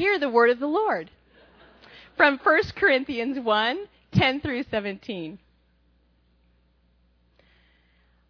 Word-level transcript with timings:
Hear 0.00 0.18
the 0.18 0.30
word 0.30 0.48
of 0.48 0.58
the 0.58 0.66
Lord 0.66 1.10
from 2.16 2.38
1 2.38 2.62
Corinthians 2.74 3.38
1 3.38 3.86
10 4.12 4.40
through 4.40 4.62
17. 4.62 5.38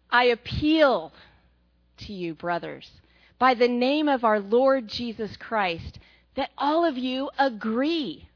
I 0.09 0.25
appeal 0.25 1.13
to 1.99 2.11
you, 2.11 2.33
brothers, 2.33 2.91
by 3.39 3.53
the 3.53 3.69
name 3.69 4.09
of 4.09 4.25
our 4.25 4.41
Lord 4.41 4.89
Jesus 4.89 5.37
Christ, 5.37 5.97
that 6.35 6.49
all 6.57 6.83
of 6.83 6.97
you 6.97 7.29
agree, 7.39 8.27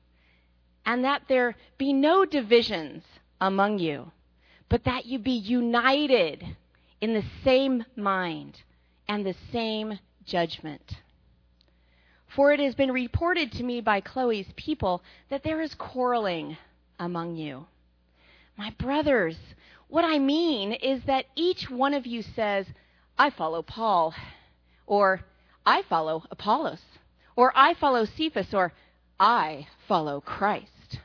and 0.86 1.04
that 1.04 1.23
there 1.27 1.57
be 1.77 1.91
no 1.91 2.23
divisions 2.23 3.04
among 3.41 3.79
you, 3.79 4.13
but 4.70 4.86
that 4.86 5.07
you 5.07 5.20
be 5.20 5.31
united 5.31 6.55
in 7.02 7.13
the 7.13 7.25
same 7.43 7.83
mind 7.97 8.61
and 9.09 9.25
the 9.25 9.36
same 9.52 9.99
judgment. 10.23 11.02
For 12.36 12.52
it 12.52 12.59
has 12.59 12.75
been 12.75 12.91
reported 12.91 13.54
to 13.54 13.63
me 13.63 13.79
by 13.79 14.02
Chloe's 14.02 14.52
people 14.57 15.02
that 15.30 15.44
there 15.44 15.62
is 15.62 15.73
quarreling 15.73 16.58
among 16.99 17.38
you. 17.38 17.66
My 18.58 18.71
brothers, 18.71 19.38
what 19.88 20.03
I 20.03 20.20
mean 20.20 20.73
is 20.73 21.02
that 21.05 21.25
each 21.35 21.70
one 21.70 21.94
of 21.94 22.05
you 22.05 22.21
says, 22.21 22.66
I 23.17 23.30
follow 23.30 23.61
Paul, 23.61 24.13
or 24.85 25.21
I 25.66 25.84
follow 25.84 26.23
Apollos, 26.30 26.81
or 27.38 27.53
I 27.55 27.73
follow 27.73 28.03
Cephas, 28.03 28.53
or 28.53 28.73
I 29.17 29.67
follow 29.88 30.20
Christ. 30.20 30.99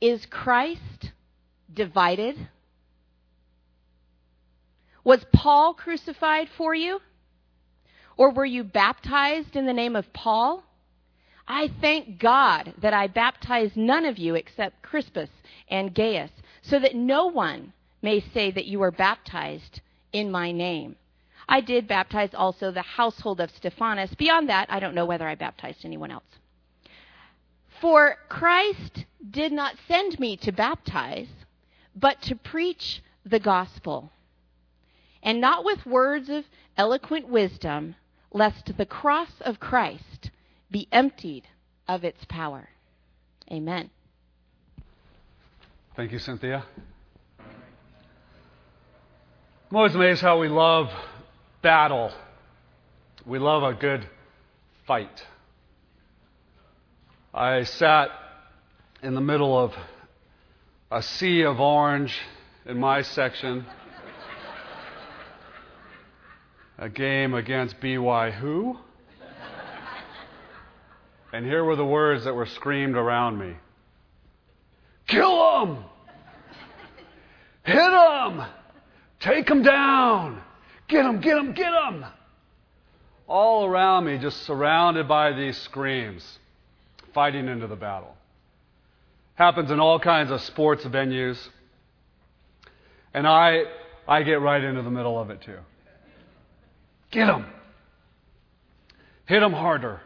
Is 0.00 0.24
Christ 0.26 1.10
divided? 1.72 2.48
Was 5.02 5.24
Paul 5.32 5.74
crucified 5.74 6.48
for 6.56 6.72
you? 6.72 7.00
Or 8.18 8.30
were 8.30 8.44
you 8.44 8.64
baptized 8.64 9.54
in 9.54 9.64
the 9.64 9.72
name 9.72 9.94
of 9.94 10.12
Paul? 10.12 10.64
I 11.46 11.70
thank 11.80 12.18
God 12.18 12.74
that 12.78 12.92
I 12.92 13.06
baptized 13.06 13.76
none 13.76 14.04
of 14.04 14.18
you 14.18 14.34
except 14.34 14.82
Crispus 14.82 15.30
and 15.70 15.94
Gaius, 15.94 16.32
so 16.60 16.80
that 16.80 16.96
no 16.96 17.26
one 17.26 17.72
may 18.02 18.20
say 18.20 18.50
that 18.50 18.66
you 18.66 18.80
were 18.80 18.90
baptized 18.90 19.80
in 20.12 20.32
my 20.32 20.50
name. 20.50 20.96
I 21.48 21.60
did 21.60 21.86
baptize 21.86 22.34
also 22.34 22.72
the 22.72 22.82
household 22.82 23.40
of 23.40 23.52
Stephanas. 23.52 24.14
Beyond 24.16 24.48
that, 24.48 24.66
I 24.68 24.80
don't 24.80 24.96
know 24.96 25.06
whether 25.06 25.26
I 25.26 25.36
baptized 25.36 25.84
anyone 25.84 26.10
else. 26.10 26.24
For 27.80 28.16
Christ 28.28 29.04
did 29.30 29.52
not 29.52 29.76
send 29.86 30.18
me 30.18 30.36
to 30.38 30.50
baptize, 30.50 31.28
but 31.94 32.20
to 32.22 32.34
preach 32.34 33.00
the 33.24 33.38
gospel, 33.38 34.10
and 35.22 35.40
not 35.40 35.64
with 35.64 35.86
words 35.86 36.28
of 36.28 36.44
eloquent 36.76 37.28
wisdom 37.28 37.94
lest 38.32 38.76
the 38.76 38.86
cross 38.86 39.30
of 39.40 39.60
Christ 39.60 40.30
be 40.70 40.88
emptied 40.92 41.44
of 41.86 42.04
its 42.04 42.24
power. 42.26 42.68
Amen. 43.50 43.90
Thank 45.96 46.12
you, 46.12 46.18
Cynthia. 46.18 46.64
I'm 49.70 49.76
always 49.76 49.94
amazed 49.94 50.20
how 50.20 50.38
we 50.38 50.48
love 50.48 50.88
battle. 51.62 52.12
We 53.26 53.38
love 53.38 53.62
a 53.62 53.74
good 53.74 54.06
fight. 54.86 55.26
I 57.34 57.64
sat 57.64 58.08
in 59.02 59.14
the 59.14 59.20
middle 59.20 59.58
of 59.58 59.74
a 60.90 61.02
sea 61.02 61.42
of 61.42 61.60
orange 61.60 62.16
in 62.64 62.78
my 62.78 63.02
section 63.02 63.66
a 66.78 66.88
game 66.88 67.34
against 67.34 67.80
BY 67.80 68.30
who? 68.30 68.78
and 71.32 71.44
here 71.44 71.64
were 71.64 71.76
the 71.76 71.84
words 71.84 72.24
that 72.24 72.34
were 72.34 72.46
screamed 72.46 72.94
around 72.94 73.38
me 73.38 73.54
Kill 75.08 75.64
him! 75.64 75.84
Hit 77.64 77.76
him! 77.76 78.42
Take 79.20 79.48
him 79.48 79.62
down! 79.62 80.42
Get 80.86 81.04
him, 81.04 81.20
get 81.20 81.36
him, 81.36 81.52
get 81.52 81.72
him! 81.72 82.04
All 83.26 83.64
around 83.64 84.04
me, 84.04 84.18
just 84.18 84.42
surrounded 84.44 85.08
by 85.08 85.32
these 85.32 85.56
screams, 85.58 86.38
fighting 87.12 87.48
into 87.48 87.66
the 87.66 87.76
battle. 87.76 88.14
Happens 89.34 89.70
in 89.70 89.80
all 89.80 89.98
kinds 89.98 90.30
of 90.30 90.40
sports 90.42 90.84
venues. 90.84 91.38
And 93.14 93.26
I, 93.26 93.62
I 94.06 94.22
get 94.22 94.40
right 94.40 94.62
into 94.62 94.82
the 94.82 94.90
middle 94.90 95.18
of 95.18 95.30
it 95.30 95.42
too. 95.42 95.58
Get 97.10 97.26
them. 97.26 97.46
Hit 99.26 99.40
them 99.40 99.52
harder. 99.52 100.00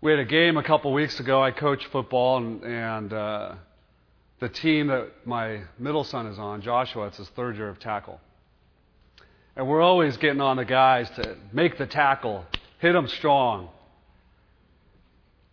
We 0.00 0.12
had 0.12 0.20
a 0.20 0.24
game 0.24 0.56
a 0.56 0.62
couple 0.62 0.92
weeks 0.92 1.18
ago. 1.20 1.42
I 1.42 1.50
coach 1.50 1.84
football, 1.86 2.38
and, 2.38 2.62
and 2.62 3.12
uh, 3.12 3.54
the 4.38 4.48
team 4.48 4.86
that 4.86 5.08
my 5.26 5.62
middle 5.78 6.04
son 6.04 6.26
is 6.26 6.38
on, 6.38 6.62
Joshua, 6.62 7.08
it's 7.08 7.18
his 7.18 7.28
third 7.30 7.56
year 7.56 7.68
of 7.68 7.78
tackle. 7.80 8.20
And 9.56 9.68
we're 9.68 9.82
always 9.82 10.16
getting 10.16 10.40
on 10.40 10.56
the 10.56 10.64
guys 10.64 11.10
to 11.10 11.36
make 11.52 11.76
the 11.76 11.86
tackle, 11.86 12.46
hit 12.78 12.92
them 12.92 13.08
strong. 13.08 13.68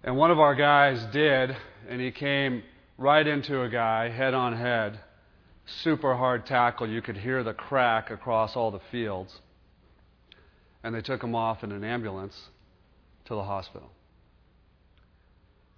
And 0.04 0.16
one 0.16 0.32
of 0.32 0.40
our 0.40 0.56
guys 0.56 1.04
did, 1.12 1.58
and 1.90 2.00
he 2.00 2.12
came 2.12 2.64
right 2.98 3.26
into 3.26 3.64
a 3.64 3.70
guy, 3.70 4.10
head 4.10 4.34
on 4.34 4.56
head 4.56 5.00
super 5.68 6.16
hard 6.16 6.46
tackle. 6.46 6.90
You 6.90 7.02
could 7.02 7.18
hear 7.18 7.44
the 7.44 7.54
crack 7.54 8.10
across 8.10 8.56
all 8.56 8.72
the 8.72 8.82
fields. 8.92 9.40
And 10.84 10.96
they 10.96 11.02
took 11.02 11.24
him 11.24 11.36
off 11.36 11.64
in 11.64 11.72
an 11.72 11.84
ambulance 11.84 12.50
to 13.26 13.36
the 13.36 13.44
hospital. 13.44 13.92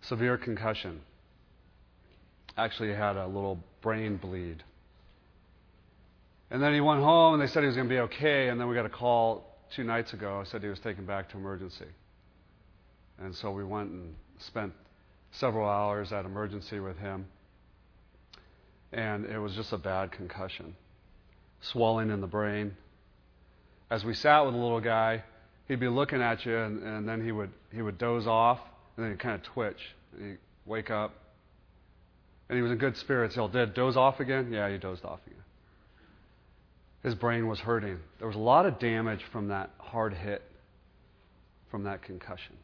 Severe 0.02 0.38
concussion. 0.38 1.02
Actually, 2.58 2.94
had 2.94 3.16
a 3.16 3.26
little 3.26 3.60
brain 3.82 4.18
bleed. 4.18 4.64
And 6.52 6.62
then 6.62 6.74
he 6.74 6.82
went 6.82 7.02
home 7.02 7.36
and 7.36 7.42
they 7.42 7.48
said 7.48 7.62
he 7.62 7.68
was 7.68 7.76
going 7.76 7.88
to 7.88 7.94
be 7.94 8.00
okay. 8.00 8.50
And 8.50 8.60
then 8.60 8.68
we 8.68 8.76
got 8.76 8.86
a 8.86 8.90
call 8.90 9.58
two 9.76 9.84
nights 9.84 10.14
ago. 10.14 10.44
said 10.46 10.62
he 10.62 10.70
was 10.70 10.80
taken 10.80 11.06
back 11.06 11.30
to 11.30 11.38
emergency. 11.38 11.86
And 13.20 13.36
so 13.36 13.52
we 13.52 13.64
went 13.64 13.90
and 13.92 14.16
spent 14.40 14.74
several 15.32 15.68
hours 15.68 16.12
at 16.12 16.26
emergency 16.26 16.80
with 16.80 16.98
him 16.98 17.26
and 18.92 19.26
it 19.26 19.40
was 19.40 19.56
just 19.56 19.72
a 19.74 19.78
bad 19.78 20.12
concussion. 20.12 20.76
Swelling 21.62 22.10
in 22.10 22.22
the 22.22 22.28
brain. 22.28 22.76
As 23.90 24.04
we 24.04 24.14
sat 24.14 24.42
with 24.42 24.54
the 24.54 24.60
little 24.60 24.82
guy, 24.82 25.24
he'd 25.68 25.80
be 25.80 25.88
looking 25.88 26.22
at 26.22 26.46
you, 26.46 26.58
and, 26.58 26.84
and 26.84 27.08
then 27.08 27.24
he 27.24 27.32
would, 27.32 27.52
he 27.74 27.82
would 27.82 27.98
doze 27.98 28.28
off, 28.28 28.60
and 28.96 29.06
then 29.06 29.12
he'd 29.12 29.20
kind 29.20 29.36
of 29.36 29.44
twitch. 29.44 29.96
And 30.14 30.32
he'd 30.32 30.38
wake 30.66 30.90
up. 30.90 31.14
And 32.50 32.58
he 32.58 32.62
was 32.62 32.72
in 32.72 32.78
good 32.78 32.98
spirits. 32.98 33.36
He'll 33.36 33.48
did 33.48 33.74
doze 33.74 33.96
off 33.96 34.20
again? 34.20 34.52
Yeah, 34.52 34.70
he 34.72 34.78
dozed 34.78 35.06
off 35.06 35.20
again. 35.28 35.40
His 37.04 37.16
brain 37.16 37.48
was 37.48 37.60
hurting. 37.60 38.00
There 38.18 38.28
was 38.28 38.36
a 38.36 38.40
lot 38.40 38.66
of 38.66 38.80
damage 38.80 39.24
from 39.32 39.50
that 39.50 39.70
hard 39.78 40.14
hit, 40.14 40.42
from 41.72 41.84
that 41.84 42.02
concussion. 42.02 42.58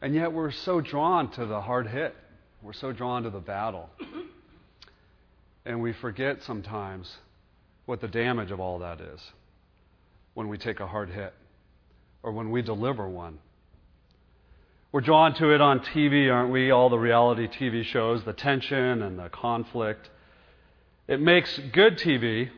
And 0.00 0.14
yet 0.14 0.32
we're 0.32 0.52
so 0.52 0.80
drawn 0.80 1.30
to 1.32 1.46
the 1.46 1.60
hard 1.60 1.88
hit. 1.88 2.14
We're 2.62 2.72
so 2.72 2.92
drawn 2.92 3.22
to 3.22 3.30
the 3.30 3.40
battle. 3.40 3.88
And 5.64 5.82
we 5.82 5.92
forget 5.92 6.42
sometimes 6.42 7.18
what 7.86 8.00
the 8.00 8.08
damage 8.08 8.50
of 8.50 8.58
all 8.58 8.80
that 8.80 9.00
is 9.00 9.20
when 10.34 10.48
we 10.48 10.58
take 10.58 10.80
a 10.80 10.86
hard 10.86 11.10
hit 11.10 11.34
or 12.22 12.32
when 12.32 12.50
we 12.50 12.62
deliver 12.62 13.08
one. 13.08 13.38
We're 14.90 15.02
drawn 15.02 15.34
to 15.34 15.50
it 15.54 15.60
on 15.60 15.80
TV, 15.80 16.32
aren't 16.32 16.50
we? 16.50 16.70
All 16.70 16.88
the 16.88 16.98
reality 16.98 17.46
TV 17.46 17.84
shows, 17.84 18.24
the 18.24 18.32
tension 18.32 19.02
and 19.02 19.18
the 19.18 19.28
conflict. 19.28 20.08
It 21.06 21.20
makes 21.20 21.58
good 21.72 21.98
TV, 21.98 22.50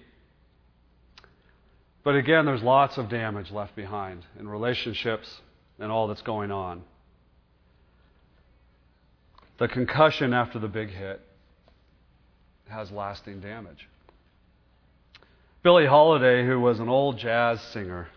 but 2.05 2.15
again, 2.15 2.47
there's 2.47 2.63
lots 2.63 2.97
of 2.97 3.09
damage 3.09 3.51
left 3.51 3.77
behind 3.77 4.25
in 4.39 4.49
relationships 4.49 5.41
and 5.79 5.91
all 5.91 6.07
that's 6.07 6.23
going 6.23 6.51
on 6.51 6.83
the 9.61 9.69
concussion 9.69 10.33
after 10.33 10.59
the 10.59 10.67
big 10.67 10.89
hit 10.89 11.21
has 12.67 12.91
lasting 12.91 13.41
damage. 13.41 13.89
Billie 15.63 15.87
Holiday, 15.87 16.47
who 16.47 16.59
was 16.59 16.81
an 16.81 16.89
old 16.89 17.19
jazz 17.19 17.61
singer, 17.61 18.09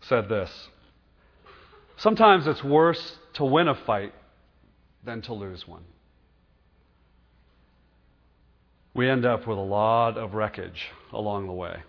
said 0.00 0.28
this 0.28 0.68
Sometimes 1.96 2.48
it's 2.48 2.64
worse 2.64 3.18
to 3.34 3.44
win 3.44 3.68
a 3.68 3.74
fight 3.76 4.12
than 5.04 5.22
to 5.22 5.32
lose 5.32 5.66
one. 5.68 5.84
We 8.94 9.08
end 9.08 9.24
up 9.24 9.46
with 9.46 9.58
a 9.58 9.60
lot 9.60 10.18
of 10.18 10.34
wreckage 10.34 10.88
along 11.12 11.46
the 11.46 11.52
way. 11.52 11.82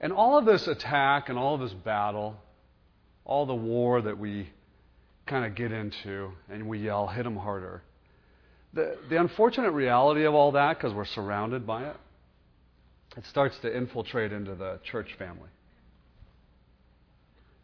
And 0.00 0.12
all 0.12 0.36
of 0.36 0.44
this 0.44 0.66
attack 0.66 1.28
and 1.28 1.38
all 1.38 1.54
of 1.54 1.60
this 1.60 1.72
battle, 1.72 2.36
all 3.24 3.46
the 3.46 3.54
war 3.54 4.02
that 4.02 4.18
we 4.18 4.50
kind 5.26 5.44
of 5.44 5.54
get 5.54 5.72
into 5.72 6.32
and 6.50 6.68
we 6.68 6.78
yell, 6.78 7.06
hit 7.06 7.24
them 7.24 7.36
harder. 7.36 7.82
The, 8.74 8.96
the 9.10 9.20
unfortunate 9.20 9.72
reality 9.72 10.24
of 10.24 10.34
all 10.34 10.52
that, 10.52 10.78
because 10.78 10.94
we're 10.94 11.04
surrounded 11.04 11.66
by 11.66 11.84
it, 11.84 11.96
it 13.16 13.26
starts 13.26 13.58
to 13.58 13.76
infiltrate 13.76 14.32
into 14.32 14.54
the 14.54 14.80
church 14.84 15.14
family. 15.18 15.50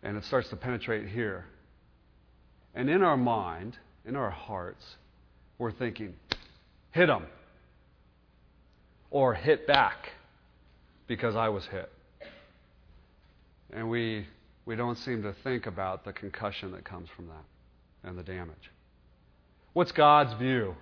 And 0.03 0.17
it 0.17 0.25
starts 0.25 0.49
to 0.51 0.57
penetrate 0.57 1.09
here. 1.09 1.47
And 2.75 2.89
in 2.91 3.03
our 3.03 3.17
mind, 3.17 3.77
in 4.05 4.15
our 4.15 4.31
hearts, 4.31 4.85
we're 5.59 5.73
thinking, 5.73 6.15
hit 6.93 7.07
them. 7.07 7.27
Or 9.11 9.35
hit 9.35 9.67
back 9.67 10.11
because 11.07 11.35
I 11.35 11.49
was 11.49 11.65
hit. 11.67 11.91
And 13.73 13.89
we, 13.89 14.27
we 14.69 14.77
don't 14.77 14.99
seem 14.99 15.23
to 15.23 15.35
think 15.43 15.65
about 15.65 16.05
the 16.05 16.13
concussion 16.13 16.73
that 16.73 16.85
comes 16.85 17.09
from 17.17 17.27
that 17.29 18.07
and 18.07 18.19
the 18.19 18.23
damage. 18.23 18.71
What's 19.73 19.93
God's 19.93 20.35
view 20.35 20.75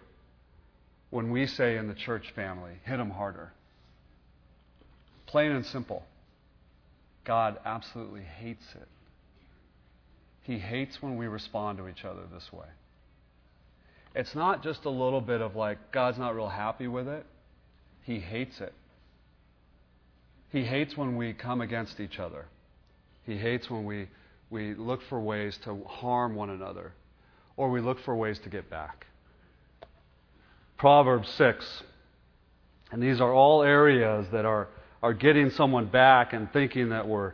when 1.10 1.30
we 1.30 1.46
say 1.46 1.76
in 1.76 1.86
the 1.86 1.94
church 1.94 2.24
family, 2.34 2.72
hit 2.82 2.96
them 2.96 3.10
harder? 3.10 3.52
Plain 5.26 5.52
and 5.52 5.64
simple. 5.64 6.02
God 7.24 7.60
absolutely 7.64 8.22
hates 8.22 8.64
it. 8.74 8.88
He 10.42 10.58
hates 10.58 11.00
when 11.00 11.16
we 11.16 11.28
respond 11.28 11.78
to 11.78 11.86
each 11.86 12.04
other 12.04 12.22
this 12.34 12.52
way. 12.52 12.66
It's 14.16 14.34
not 14.34 14.64
just 14.64 14.84
a 14.84 14.90
little 14.90 15.20
bit 15.20 15.40
of 15.40 15.54
like, 15.54 15.92
God's 15.92 16.18
not 16.18 16.34
real 16.34 16.48
happy 16.48 16.88
with 16.88 17.06
it. 17.06 17.24
He 18.02 18.18
hates 18.18 18.60
it. 18.60 18.74
He 20.50 20.64
hates 20.64 20.96
when 20.96 21.16
we 21.16 21.32
come 21.32 21.60
against 21.60 22.00
each 22.00 22.18
other. 22.18 22.46
He 23.26 23.36
hates 23.36 23.68
when 23.68 23.84
we, 23.84 24.08
we 24.50 24.74
look 24.74 25.02
for 25.08 25.20
ways 25.20 25.58
to 25.64 25.82
harm 25.84 26.34
one 26.34 26.50
another 26.50 26.92
or 27.56 27.70
we 27.70 27.80
look 27.80 28.00
for 28.00 28.14
ways 28.14 28.38
to 28.40 28.48
get 28.48 28.70
back. 28.70 29.06
Proverbs 30.78 31.28
6. 31.30 31.82
And 32.92 33.02
these 33.02 33.20
are 33.20 33.32
all 33.32 33.62
areas 33.62 34.26
that 34.30 34.44
are, 34.44 34.68
are 35.02 35.12
getting 35.12 35.50
someone 35.50 35.86
back 35.86 36.32
and 36.32 36.52
thinking 36.52 36.90
that 36.90 37.08
we're, 37.08 37.32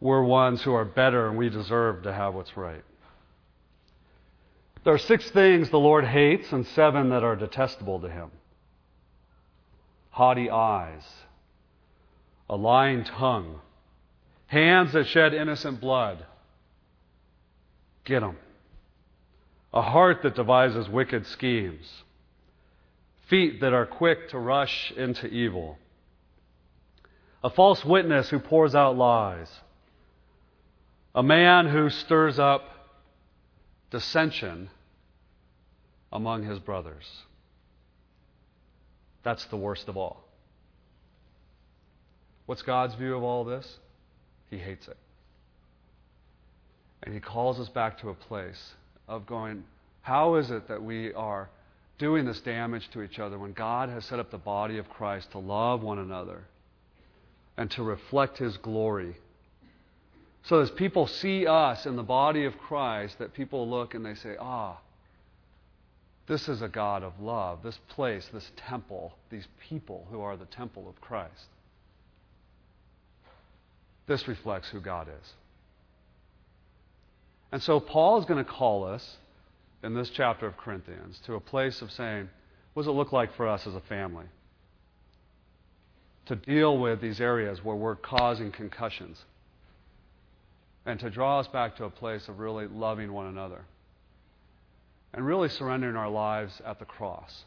we're 0.00 0.22
ones 0.22 0.62
who 0.62 0.74
are 0.74 0.84
better 0.84 1.28
and 1.28 1.38
we 1.38 1.48
deserve 1.48 2.02
to 2.02 2.12
have 2.12 2.34
what's 2.34 2.56
right. 2.56 2.84
There 4.84 4.94
are 4.94 4.98
six 4.98 5.28
things 5.30 5.70
the 5.70 5.80
Lord 5.80 6.04
hates 6.04 6.52
and 6.52 6.66
seven 6.68 7.08
that 7.08 7.24
are 7.24 7.34
detestable 7.36 8.00
to 8.00 8.08
him 8.08 8.30
haughty 10.16 10.48
eyes, 10.48 11.02
a 12.48 12.56
lying 12.56 13.04
tongue, 13.04 13.60
hands 14.46 14.92
that 14.92 15.06
shed 15.06 15.34
innocent 15.34 15.80
blood. 15.80 16.24
Get 18.04 18.20
them 18.20 18.36
a 19.76 19.82
heart 19.82 20.22
that 20.22 20.34
devises 20.34 20.88
wicked 20.88 21.26
schemes, 21.26 22.02
feet 23.28 23.60
that 23.60 23.74
are 23.74 23.84
quick 23.84 24.30
to 24.30 24.38
rush 24.38 24.90
into 24.96 25.26
evil, 25.26 25.76
a 27.44 27.50
false 27.50 27.84
witness 27.84 28.30
who 28.30 28.38
pours 28.38 28.74
out 28.74 28.96
lies, 28.96 29.50
a 31.14 31.22
man 31.22 31.66
who 31.66 31.90
stirs 31.90 32.38
up 32.38 32.62
dissension 33.90 34.70
among 36.10 36.44
his 36.44 36.58
brothers. 36.58 37.04
That's 39.22 39.44
the 39.46 39.58
worst 39.58 39.88
of 39.88 39.98
all. 39.98 40.24
What's 42.46 42.62
God's 42.62 42.94
view 42.94 43.14
of 43.14 43.22
all 43.22 43.44
this? 43.44 43.78
He 44.50 44.58
hates 44.58 44.88
it. 44.88 44.96
And 47.02 47.14
he 47.14 47.20
calls 47.20 47.60
us 47.60 47.68
back 47.68 47.98
to 48.00 48.10
a 48.10 48.14
place 48.14 48.74
of 49.08 49.26
going, 49.26 49.64
how 50.02 50.36
is 50.36 50.50
it 50.50 50.68
that 50.68 50.82
we 50.82 51.12
are 51.14 51.48
doing 51.98 52.24
this 52.24 52.40
damage 52.40 52.88
to 52.90 53.02
each 53.02 53.18
other 53.18 53.38
when 53.38 53.52
God 53.52 53.88
has 53.88 54.04
set 54.04 54.18
up 54.18 54.30
the 54.30 54.38
body 54.38 54.78
of 54.78 54.88
Christ 54.88 55.32
to 55.32 55.38
love 55.38 55.82
one 55.82 55.98
another 55.98 56.44
and 57.56 57.70
to 57.72 57.82
reflect 57.82 58.38
his 58.38 58.56
glory? 58.56 59.16
So 60.44 60.60
as 60.60 60.70
people 60.70 61.06
see 61.06 61.46
us 61.46 61.86
in 61.86 61.96
the 61.96 62.02
body 62.02 62.44
of 62.44 62.56
Christ, 62.58 63.18
that 63.18 63.34
people 63.34 63.68
look 63.68 63.94
and 63.94 64.06
they 64.06 64.14
say, 64.14 64.36
ah, 64.38 64.78
this 66.28 66.48
is 66.48 66.62
a 66.62 66.68
God 66.68 67.02
of 67.02 67.20
love, 67.20 67.62
this 67.62 67.78
place, 67.88 68.28
this 68.32 68.50
temple, 68.56 69.12
these 69.30 69.46
people 69.68 70.06
who 70.10 70.20
are 70.20 70.36
the 70.36 70.46
temple 70.46 70.88
of 70.88 71.00
Christ. 71.00 71.46
This 74.06 74.28
reflects 74.28 74.68
who 74.68 74.80
God 74.80 75.08
is. 75.08 75.32
And 77.52 77.62
so 77.62 77.80
Paul 77.80 78.18
is 78.18 78.24
going 78.24 78.44
to 78.44 78.50
call 78.50 78.84
us 78.84 79.16
in 79.82 79.94
this 79.94 80.10
chapter 80.10 80.46
of 80.46 80.56
Corinthians 80.56 81.20
to 81.26 81.34
a 81.34 81.40
place 81.40 81.82
of 81.82 81.90
saying, 81.92 82.28
what 82.74 82.82
does 82.82 82.88
it 82.88 82.92
look 82.92 83.12
like 83.12 83.34
for 83.36 83.48
us 83.48 83.66
as 83.66 83.74
a 83.74 83.80
family? 83.80 84.26
To 86.26 86.36
deal 86.36 86.76
with 86.76 87.00
these 87.00 87.20
areas 87.20 87.64
where 87.64 87.76
we're 87.76 87.96
causing 87.96 88.52
concussions. 88.52 89.24
And 90.84 91.00
to 91.00 91.10
draw 91.10 91.40
us 91.40 91.48
back 91.48 91.76
to 91.76 91.84
a 91.84 91.90
place 91.90 92.28
of 92.28 92.38
really 92.38 92.66
loving 92.66 93.12
one 93.12 93.26
another. 93.26 93.64
And 95.14 95.24
really 95.24 95.48
surrendering 95.48 95.96
our 95.96 96.10
lives 96.10 96.60
at 96.66 96.78
the 96.78 96.84
cross. 96.84 97.44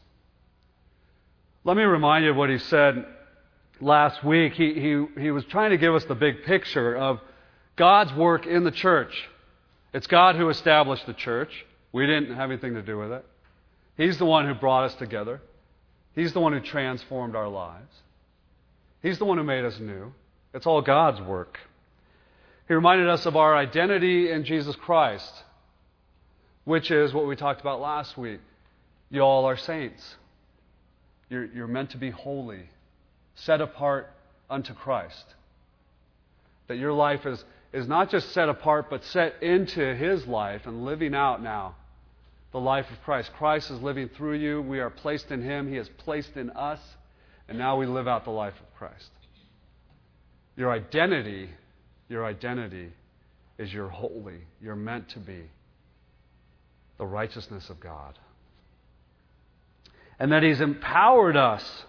Let 1.62 1.76
me 1.76 1.84
remind 1.84 2.24
you 2.24 2.30
of 2.32 2.36
what 2.36 2.50
he 2.50 2.58
said 2.58 3.04
last 3.80 4.24
week. 4.24 4.54
He, 4.54 4.74
he, 4.74 5.04
he 5.20 5.30
was 5.30 5.44
trying 5.46 5.70
to 5.70 5.78
give 5.78 5.94
us 5.94 6.04
the 6.04 6.14
big 6.14 6.44
picture 6.44 6.96
of 6.96 7.20
God's 7.76 8.12
work 8.14 8.46
in 8.46 8.64
the 8.64 8.70
church. 8.70 9.28
It's 9.92 10.06
God 10.06 10.36
who 10.36 10.48
established 10.48 11.06
the 11.06 11.14
church. 11.14 11.50
We 11.92 12.06
didn't 12.06 12.34
have 12.34 12.50
anything 12.50 12.74
to 12.74 12.82
do 12.82 12.98
with 12.98 13.12
it. 13.12 13.24
He's 13.96 14.18
the 14.18 14.26
one 14.26 14.46
who 14.46 14.54
brought 14.54 14.84
us 14.84 14.94
together. 14.94 15.40
He's 16.14 16.32
the 16.32 16.40
one 16.40 16.52
who 16.52 16.60
transformed 16.60 17.34
our 17.36 17.48
lives. 17.48 17.92
He's 19.02 19.18
the 19.18 19.24
one 19.24 19.38
who 19.38 19.44
made 19.44 19.64
us 19.64 19.78
new. 19.78 20.12
It's 20.52 20.66
all 20.66 20.82
God's 20.82 21.20
work. 21.20 21.58
He 22.68 22.74
reminded 22.74 23.08
us 23.08 23.26
of 23.26 23.36
our 23.36 23.56
identity 23.56 24.30
in 24.30 24.44
Jesus 24.44 24.76
Christ, 24.76 25.32
which 26.64 26.90
is 26.90 27.12
what 27.12 27.26
we 27.26 27.34
talked 27.34 27.60
about 27.60 27.80
last 27.80 28.16
week. 28.16 28.40
You 29.10 29.22
all 29.22 29.44
are 29.46 29.56
saints. 29.56 30.16
You're, 31.28 31.46
you're 31.46 31.66
meant 31.66 31.90
to 31.90 31.96
be 31.96 32.10
holy, 32.10 32.68
set 33.44 33.60
apart 33.60 34.10
unto 34.48 34.74
Christ. 34.74 35.24
That 36.68 36.76
your 36.76 36.92
life 36.92 37.26
is 37.26 37.44
is 37.72 37.86
not 37.86 38.10
just 38.10 38.32
set 38.32 38.48
apart, 38.48 38.90
but 38.90 39.04
set 39.04 39.42
into 39.42 39.94
his 39.94 40.26
life 40.26 40.62
and 40.66 40.84
living 40.84 41.14
out 41.14 41.42
now 41.42 41.76
the 42.52 42.58
life 42.58 42.86
of 42.90 43.00
Christ. 43.02 43.30
Christ 43.38 43.70
is 43.70 43.80
living 43.80 44.08
through 44.16 44.38
you. 44.38 44.60
We 44.60 44.80
are 44.80 44.90
placed 44.90 45.30
in 45.30 45.40
him. 45.40 45.68
He 45.68 45.76
is 45.76 45.88
placed 45.98 46.36
in 46.36 46.50
us. 46.50 46.80
And 47.48 47.58
now 47.58 47.76
we 47.76 47.86
live 47.86 48.08
out 48.08 48.24
the 48.24 48.30
life 48.30 48.54
of 48.54 48.76
Christ. 48.76 49.10
Your 50.56 50.72
identity, 50.72 51.48
your 52.08 52.24
identity 52.24 52.92
is 53.58 53.72
you're 53.72 53.88
holy. 53.88 54.40
You're 54.60 54.76
meant 54.76 55.10
to 55.10 55.20
be 55.20 55.42
the 56.98 57.06
righteousness 57.06 57.70
of 57.70 57.78
God. 57.78 58.18
And 60.18 60.32
that 60.32 60.42
He's 60.42 60.60
empowered 60.60 61.36
us, 61.36 61.84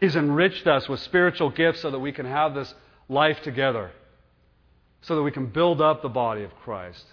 He's 0.00 0.16
enriched 0.16 0.66
us 0.66 0.88
with 0.88 1.00
spiritual 1.00 1.50
gifts 1.50 1.80
so 1.80 1.90
that 1.90 1.98
we 1.98 2.12
can 2.12 2.26
have 2.26 2.54
this 2.54 2.74
life 3.08 3.40
together 3.42 3.90
so 5.04 5.16
that 5.16 5.22
we 5.22 5.30
can 5.30 5.46
build 5.46 5.82
up 5.82 6.00
the 6.00 6.08
body 6.08 6.44
of 6.44 6.54
Christ, 6.64 7.04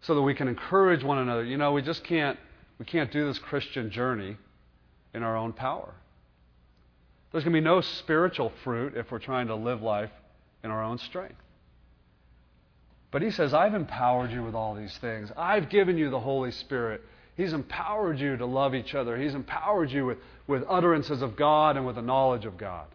so 0.00 0.16
that 0.16 0.22
we 0.22 0.34
can 0.34 0.48
encourage 0.48 1.04
one 1.04 1.18
another. 1.18 1.44
You 1.44 1.56
know, 1.56 1.72
we 1.72 1.82
just 1.82 2.02
can't 2.02 2.38
we 2.78 2.84
can't 2.84 3.12
do 3.12 3.26
this 3.26 3.38
Christian 3.38 3.90
journey 3.90 4.36
in 5.14 5.22
our 5.22 5.36
own 5.36 5.52
power. 5.52 5.94
There's 7.30 7.44
going 7.44 7.54
to 7.54 7.60
be 7.60 7.64
no 7.64 7.80
spiritual 7.80 8.52
fruit 8.64 8.94
if 8.96 9.12
we're 9.12 9.20
trying 9.20 9.46
to 9.46 9.54
live 9.54 9.80
life 9.80 10.10
in 10.64 10.70
our 10.70 10.82
own 10.82 10.98
strength. 10.98 11.40
But 13.12 13.22
he 13.22 13.30
says, 13.30 13.54
I've 13.54 13.74
empowered 13.74 14.32
you 14.32 14.42
with 14.42 14.54
all 14.54 14.74
these 14.74 14.96
things. 14.98 15.30
I've 15.36 15.70
given 15.70 15.96
you 15.96 16.10
the 16.10 16.20
Holy 16.20 16.50
Spirit. 16.50 17.02
He's 17.36 17.52
empowered 17.52 18.18
you 18.18 18.36
to 18.36 18.46
love 18.46 18.74
each 18.74 18.94
other. 18.94 19.16
He's 19.16 19.34
empowered 19.34 19.90
you 19.90 20.06
with, 20.06 20.18
with 20.46 20.64
utterances 20.68 21.22
of 21.22 21.36
God 21.36 21.76
and 21.76 21.86
with 21.86 21.96
the 21.96 22.02
knowledge 22.02 22.44
of 22.44 22.58
God. 22.58 22.86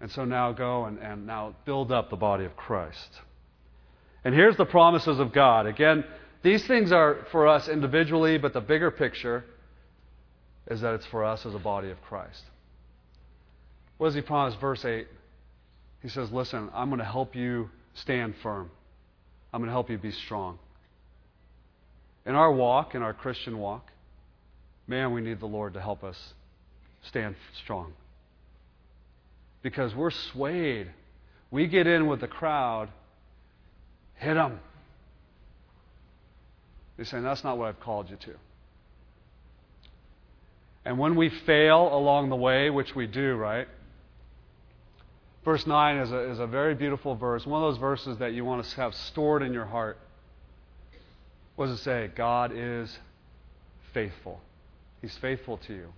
And 0.00 0.10
so 0.10 0.24
now 0.24 0.52
go 0.52 0.84
and, 0.84 0.98
and 0.98 1.26
now 1.26 1.54
build 1.64 1.92
up 1.92 2.10
the 2.10 2.16
body 2.16 2.44
of 2.44 2.56
Christ. 2.56 3.20
And 4.24 4.34
here's 4.34 4.56
the 4.56 4.64
promises 4.64 5.18
of 5.18 5.32
God. 5.32 5.66
Again, 5.66 6.04
these 6.42 6.66
things 6.66 6.92
are 6.92 7.26
for 7.30 7.46
us 7.46 7.68
individually, 7.68 8.38
but 8.38 8.52
the 8.52 8.60
bigger 8.60 8.90
picture 8.90 9.44
is 10.68 10.80
that 10.80 10.94
it's 10.94 11.06
for 11.06 11.24
us 11.24 11.44
as 11.44 11.54
a 11.54 11.58
body 11.58 11.90
of 11.90 12.00
Christ. 12.02 12.42
What 13.98 14.08
does 14.08 14.14
he 14.14 14.22
promise? 14.22 14.54
Verse 14.60 14.84
8. 14.84 15.06
He 16.02 16.08
says, 16.08 16.32
Listen, 16.32 16.68
I'm 16.74 16.88
going 16.88 16.98
to 16.98 17.04
help 17.04 17.36
you 17.36 17.70
stand 17.94 18.34
firm. 18.42 18.70
I'm 19.52 19.60
going 19.60 19.68
to 19.68 19.72
help 19.72 19.90
you 19.90 19.98
be 19.98 20.12
strong. 20.12 20.58
In 22.24 22.34
our 22.34 22.52
walk, 22.52 22.94
in 22.94 23.02
our 23.02 23.12
Christian 23.12 23.58
walk, 23.58 23.90
man, 24.86 25.12
we 25.12 25.20
need 25.20 25.40
the 25.40 25.46
Lord 25.46 25.74
to 25.74 25.80
help 25.80 26.04
us 26.04 26.34
stand 27.02 27.34
strong 27.62 27.92
because 29.62 29.94
we're 29.94 30.10
swayed. 30.10 30.90
We 31.50 31.66
get 31.66 31.86
in 31.86 32.06
with 32.06 32.20
the 32.20 32.28
crowd, 32.28 32.88
hit 34.14 34.34
them. 34.34 34.60
He's 36.96 37.08
saying, 37.08 37.24
That's 37.24 37.42
not 37.42 37.58
what 37.58 37.68
I've 37.68 37.80
called 37.80 38.10
you 38.10 38.16
to. 38.16 38.34
And 40.84 40.98
when 40.98 41.14
we 41.14 41.28
fail 41.28 41.94
along 41.94 42.30
the 42.30 42.36
way, 42.36 42.70
which 42.70 42.94
we 42.94 43.06
do, 43.06 43.34
right? 43.34 43.68
Verse 45.44 45.66
9 45.66 45.96
is 45.98 46.12
a, 46.12 46.30
is 46.30 46.38
a 46.38 46.46
very 46.46 46.74
beautiful 46.74 47.14
verse, 47.14 47.46
one 47.46 47.62
of 47.62 47.72
those 47.72 47.80
verses 47.80 48.18
that 48.18 48.32
you 48.32 48.44
want 48.44 48.64
to 48.64 48.76
have 48.76 48.94
stored 48.94 49.42
in 49.42 49.52
your 49.52 49.64
heart. 49.64 49.98
What 51.56 51.66
does 51.66 51.80
it 51.80 51.82
say? 51.82 52.10
God 52.14 52.52
is 52.54 52.98
faithful. 53.92 54.40
He's 55.00 55.16
faithful 55.18 55.58
to 55.58 55.74
you. 55.74 55.88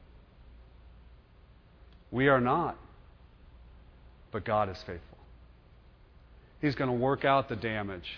We 2.11 2.28
are 2.28 2.40
not, 2.40 2.76
but 4.32 4.44
God 4.44 4.68
is 4.68 4.78
faithful. 4.78 5.18
He's 6.61 6.75
going 6.75 6.90
to 6.90 6.96
work 6.96 7.25
out 7.25 7.49
the 7.49 7.56
damage. 7.56 8.08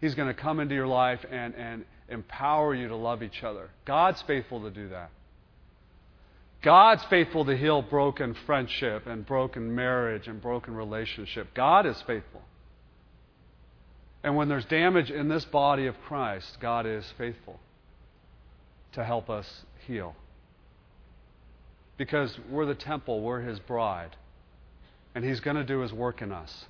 He's 0.00 0.14
going 0.14 0.28
to 0.28 0.34
come 0.34 0.60
into 0.60 0.74
your 0.74 0.86
life 0.86 1.24
and, 1.30 1.54
and 1.54 1.84
empower 2.08 2.74
you 2.74 2.88
to 2.88 2.96
love 2.96 3.22
each 3.22 3.42
other. 3.42 3.70
God's 3.84 4.20
faithful 4.22 4.62
to 4.62 4.70
do 4.70 4.88
that. 4.88 5.10
God's 6.62 7.04
faithful 7.04 7.44
to 7.44 7.56
heal 7.56 7.82
broken 7.82 8.34
friendship 8.46 9.06
and 9.06 9.26
broken 9.26 9.74
marriage 9.74 10.26
and 10.26 10.40
broken 10.40 10.74
relationship. 10.74 11.52
God 11.54 11.86
is 11.86 12.00
faithful. 12.06 12.40
And 14.24 14.36
when 14.36 14.48
there's 14.48 14.64
damage 14.64 15.10
in 15.10 15.28
this 15.28 15.44
body 15.44 15.86
of 15.86 16.00
Christ, 16.08 16.56
God 16.58 16.86
is 16.86 17.04
faithful 17.18 17.60
to 18.92 19.04
help 19.04 19.28
us 19.28 19.46
heal. 19.86 20.16
Because 21.98 22.36
we're 22.50 22.64
the 22.64 22.74
temple, 22.74 23.20
we're 23.20 23.42
His 23.42 23.60
bride. 23.60 24.16
And 25.14 25.22
He's 25.22 25.40
going 25.40 25.56
to 25.56 25.64
do 25.64 25.80
His 25.80 25.92
work 25.92 26.22
in 26.22 26.32
us. 26.32 26.64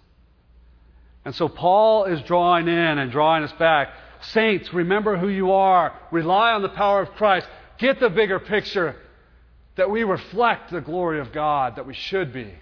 And 1.25 1.33
so 1.33 1.49
Paul 1.49 2.07
is 2.07 2.21
drawing 2.23 2.67
in 2.67 2.99
and 2.99 3.13
drawing 3.13 3.45
us 3.45 3.53
back. 3.53 3.89
Saints, 4.33 4.75
remember 4.75 5.17
who 5.17 5.29
you 5.29 5.53
are. 5.53 5.97
Rely 6.11 6.53
on 6.53 6.63
the 6.63 6.69
power 6.69 7.03
of 7.03 7.11
Christ. 7.13 7.47
Get 7.79 8.01
the 8.01 8.11
bigger 8.11 8.41
picture 8.41 8.97
that 9.77 9.91
we 9.91 10.03
reflect 10.03 10.73
the 10.73 10.81
glory 10.81 11.21
of 11.21 11.33
God 11.33 11.77
that 11.77 11.87
we 11.87 11.95
should 11.95 12.33
be, 12.33 12.53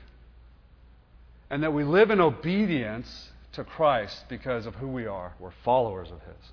and 1.48 1.62
that 1.62 1.72
we 1.72 1.82
live 1.82 2.10
in 2.10 2.20
obedience 2.20 3.31
to 3.52 3.64
Christ 3.64 4.24
because 4.28 4.66
of 4.66 4.74
who 4.76 4.88
we 4.88 5.06
are. 5.06 5.34
We're 5.38 5.52
followers 5.64 6.08
of 6.10 6.20
His. 6.20 6.50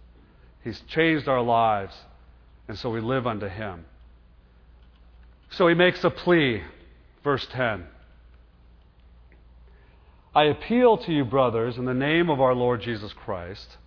He's 0.64 0.88
changed 0.88 1.28
our 1.28 1.42
lives, 1.42 1.96
and 2.68 2.78
so 2.78 2.90
we 2.90 3.02
live 3.02 3.26
unto 3.26 3.48
Him. 3.48 3.86
So 5.52 5.68
he 5.68 5.74
makes 5.74 6.04
a 6.04 6.10
plea, 6.10 6.62
verse 7.24 7.46
10. 7.52 7.86
I 10.36 10.44
appeal 10.44 10.98
to 10.98 11.12
you, 11.12 11.26
brothers, 11.26 11.78
in 11.78 11.86
the 11.86 11.94
name 11.94 12.30
of 12.30 12.40
our 12.40 12.54
Lord 12.54 12.82
Jesus 12.82 13.12
Christ, 13.14 13.78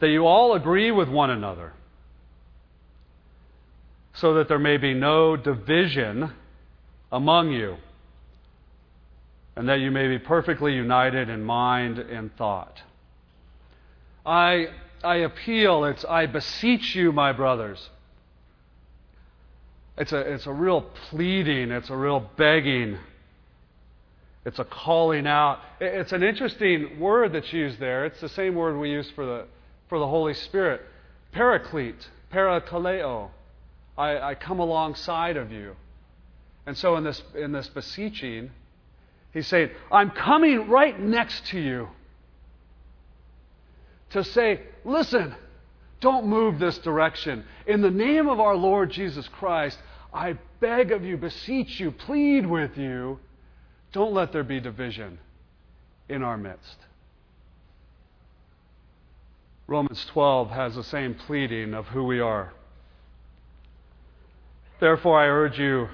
that 0.00 0.08
you 0.08 0.26
all 0.26 0.54
agree 0.54 0.90
with 0.90 1.08
one 1.08 1.30
another 1.30 1.72
so 4.14 4.34
that 4.34 4.48
there 4.48 4.58
may 4.58 4.76
be 4.76 4.92
no 4.92 5.36
division 5.36 6.32
among 7.10 7.50
you, 7.50 7.76
and 9.56 9.68
that 9.68 9.80
you 9.80 9.90
may 9.90 10.08
be 10.08 10.18
perfectly 10.18 10.74
united 10.74 11.28
in 11.28 11.42
mind 11.42 11.98
and 11.98 12.34
thought. 12.36 12.82
I, 14.24 14.68
I 15.02 15.16
appeal, 15.16 15.84
it's 15.84 16.04
I 16.04 16.26
beseech 16.26 16.94
you, 16.94 17.12
my 17.12 17.32
brothers. 17.32 17.90
It's 19.98 20.12
a, 20.12 20.20
it's 20.20 20.46
a 20.46 20.52
real 20.52 20.82
pleading, 21.10 21.70
it's 21.70 21.90
a 21.90 21.96
real 21.96 22.30
begging, 22.36 22.98
it's 24.44 24.58
a 24.58 24.64
calling 24.64 25.26
out. 25.26 25.60
It's 25.80 26.12
an 26.12 26.22
interesting 26.22 26.98
word 26.98 27.32
that's 27.32 27.52
used 27.52 27.78
there. 27.78 28.04
It's 28.06 28.20
the 28.20 28.28
same 28.28 28.54
word 28.54 28.76
we 28.76 28.90
use 28.90 29.08
for 29.14 29.24
the, 29.24 29.46
for 29.88 29.98
the 29.98 30.06
Holy 30.06 30.34
Spirit 30.34 30.82
paraclete, 31.32 32.08
parakaleo. 32.32 33.30
I, 33.96 34.18
I 34.18 34.34
come 34.34 34.58
alongside 34.58 35.36
of 35.36 35.52
you. 35.52 35.76
And 36.66 36.76
so 36.76 36.96
in 36.96 37.04
this, 37.04 37.22
in 37.34 37.52
this 37.52 37.68
beseeching, 37.68 38.50
he's 39.32 39.46
saying, 39.46 39.70
I'm 39.90 40.10
coming 40.10 40.68
right 40.68 40.98
next 40.98 41.46
to 41.48 41.60
you 41.60 41.88
to 44.10 44.24
say, 44.24 44.60
listen, 44.84 45.34
don't 46.00 46.26
move 46.26 46.58
this 46.58 46.78
direction. 46.78 47.44
In 47.66 47.80
the 47.80 47.90
name 47.90 48.28
of 48.28 48.40
our 48.40 48.56
Lord 48.56 48.90
Jesus 48.90 49.26
Christ, 49.28 49.78
I 50.12 50.36
beg 50.60 50.92
of 50.92 51.04
you, 51.04 51.16
beseech 51.16 51.80
you, 51.80 51.90
plead 51.90 52.46
with 52.46 52.76
you, 52.76 53.18
don't 53.92 54.12
let 54.12 54.32
there 54.32 54.44
be 54.44 54.60
division 54.60 55.18
in 56.08 56.22
our 56.22 56.36
midst. 56.36 56.76
Romans 59.66 60.04
12 60.10 60.50
has 60.50 60.74
the 60.74 60.84
same 60.84 61.14
pleading 61.14 61.72
of 61.72 61.86
who 61.86 62.04
we 62.04 62.20
are. 62.20 62.52
Therefore, 64.80 65.18
I 65.18 65.26
urge 65.28 65.58
you, 65.58 65.88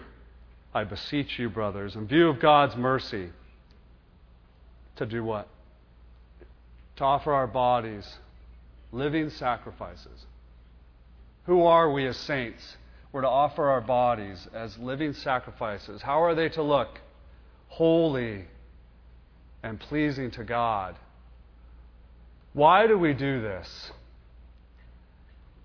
I 0.75 0.85
beseech 0.85 1.39
you, 1.39 1.49
brothers, 1.49 1.97
in 1.97 2.07
view 2.07 2.29
of 2.29 2.41
God's 2.41 2.77
mercy, 2.77 3.31
to 4.97 5.07
do 5.07 5.25
what? 5.25 5.49
To 6.97 7.05
offer 7.05 7.33
our 7.33 7.47
bodies 7.47 8.19
living 8.93 9.31
sacrifices. 9.31 10.27
Who 11.45 11.65
are 11.65 11.91
we 11.91 12.07
as 12.07 12.17
saints? 12.17 12.77
We're 13.13 13.23
to 13.23 13.29
offer 13.29 13.71
our 13.71 13.81
bodies 13.81 14.47
as 14.53 14.77
living 14.79 15.15
sacrifices. 15.15 16.03
How 16.03 16.23
are 16.23 16.35
they 16.35 16.49
to 16.51 16.63
look? 16.63 17.01
Holy 17.69 18.45
and 19.63 19.81
pleasing 19.81 20.31
to 20.33 20.45
God. 20.45 20.97
Why 22.53 22.87
do 22.87 22.99
we 22.99 23.15
do 23.15 23.41
this? 23.41 23.93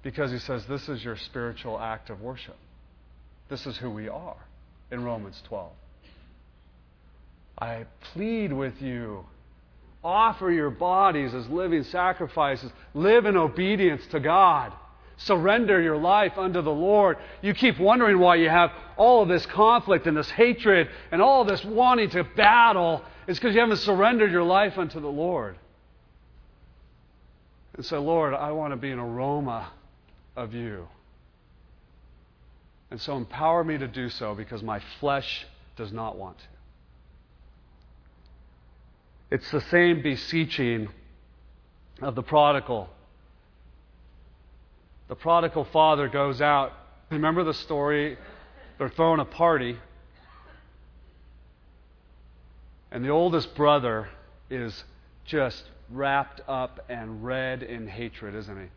Because 0.01 0.31
he 0.31 0.39
says 0.39 0.65
this 0.65 0.87
is 0.87 1.03
your 1.03 1.17
spiritual 1.17 1.79
act 1.79 2.09
of 2.09 2.21
worship. 2.21 2.57
This 3.49 3.65
is 3.65 3.77
who 3.77 3.89
we 3.89 4.07
are 4.07 4.37
in 4.93 5.03
Romans 5.03 5.41
12. 5.47 5.71
I 7.59 7.85
plead 8.13 8.53
with 8.53 8.81
you 8.81 9.25
offer 10.03 10.51
your 10.51 10.69
bodies 10.69 11.33
as 11.33 11.47
living 11.47 11.83
sacrifices, 11.83 12.71
live 12.93 13.25
in 13.25 13.37
obedience 13.37 14.05
to 14.07 14.19
God. 14.19 14.73
Surrender 15.15 15.81
your 15.81 15.95
life 15.95 16.37
unto 16.37 16.61
the 16.61 16.71
Lord. 16.71 17.17
You 17.41 17.53
keep 17.53 17.79
wondering 17.79 18.19
why 18.19 18.35
you 18.35 18.49
have 18.49 18.71
all 18.97 19.23
of 19.23 19.29
this 19.29 19.45
conflict 19.45 20.05
and 20.07 20.17
this 20.17 20.29
hatred 20.31 20.89
and 21.11 21.21
all 21.21 21.45
this 21.45 21.63
wanting 21.63 22.09
to 22.09 22.23
battle. 22.23 23.01
It's 23.27 23.39
because 23.39 23.55
you 23.55 23.61
haven't 23.61 23.77
surrendered 23.77 24.31
your 24.31 24.43
life 24.43 24.77
unto 24.77 24.99
the 24.99 25.07
Lord. 25.07 25.55
And 27.75 27.85
say, 27.85 27.97
Lord, 27.97 28.33
I 28.33 28.51
want 28.51 28.73
to 28.73 28.77
be 28.77 28.91
an 28.91 28.99
aroma 28.99 29.71
of 30.35 30.53
you. 30.53 30.87
And 32.93 33.01
so 33.01 33.17
empower 33.17 33.63
me 33.63 33.75
to 33.79 33.87
do 33.87 34.07
so 34.07 34.35
because 34.35 34.61
my 34.61 34.79
flesh 34.99 35.47
does 35.77 35.91
not 35.91 36.15
want 36.15 36.37
to. 36.37 36.45
It's 39.31 39.49
the 39.49 39.61
same 39.61 40.03
beseeching 40.03 40.89
of 42.03 42.13
the 42.13 42.21
prodigal. 42.21 42.87
The 45.07 45.15
prodigal 45.15 45.63
father 45.73 46.07
goes 46.07 46.39
out. 46.39 46.73
Remember 47.09 47.43
the 47.43 47.55
story? 47.55 48.15
They're 48.77 48.89
throwing 48.89 49.19
a 49.19 49.25
party. 49.25 49.75
And 52.91 53.03
the 53.03 53.09
oldest 53.09 53.55
brother 53.55 54.07
is 54.51 54.83
just 55.25 55.63
wrapped 55.89 56.41
up 56.47 56.85
and 56.89 57.25
red 57.25 57.63
in 57.63 57.87
hatred, 57.87 58.35
isn't 58.35 58.55
he? 58.55 58.67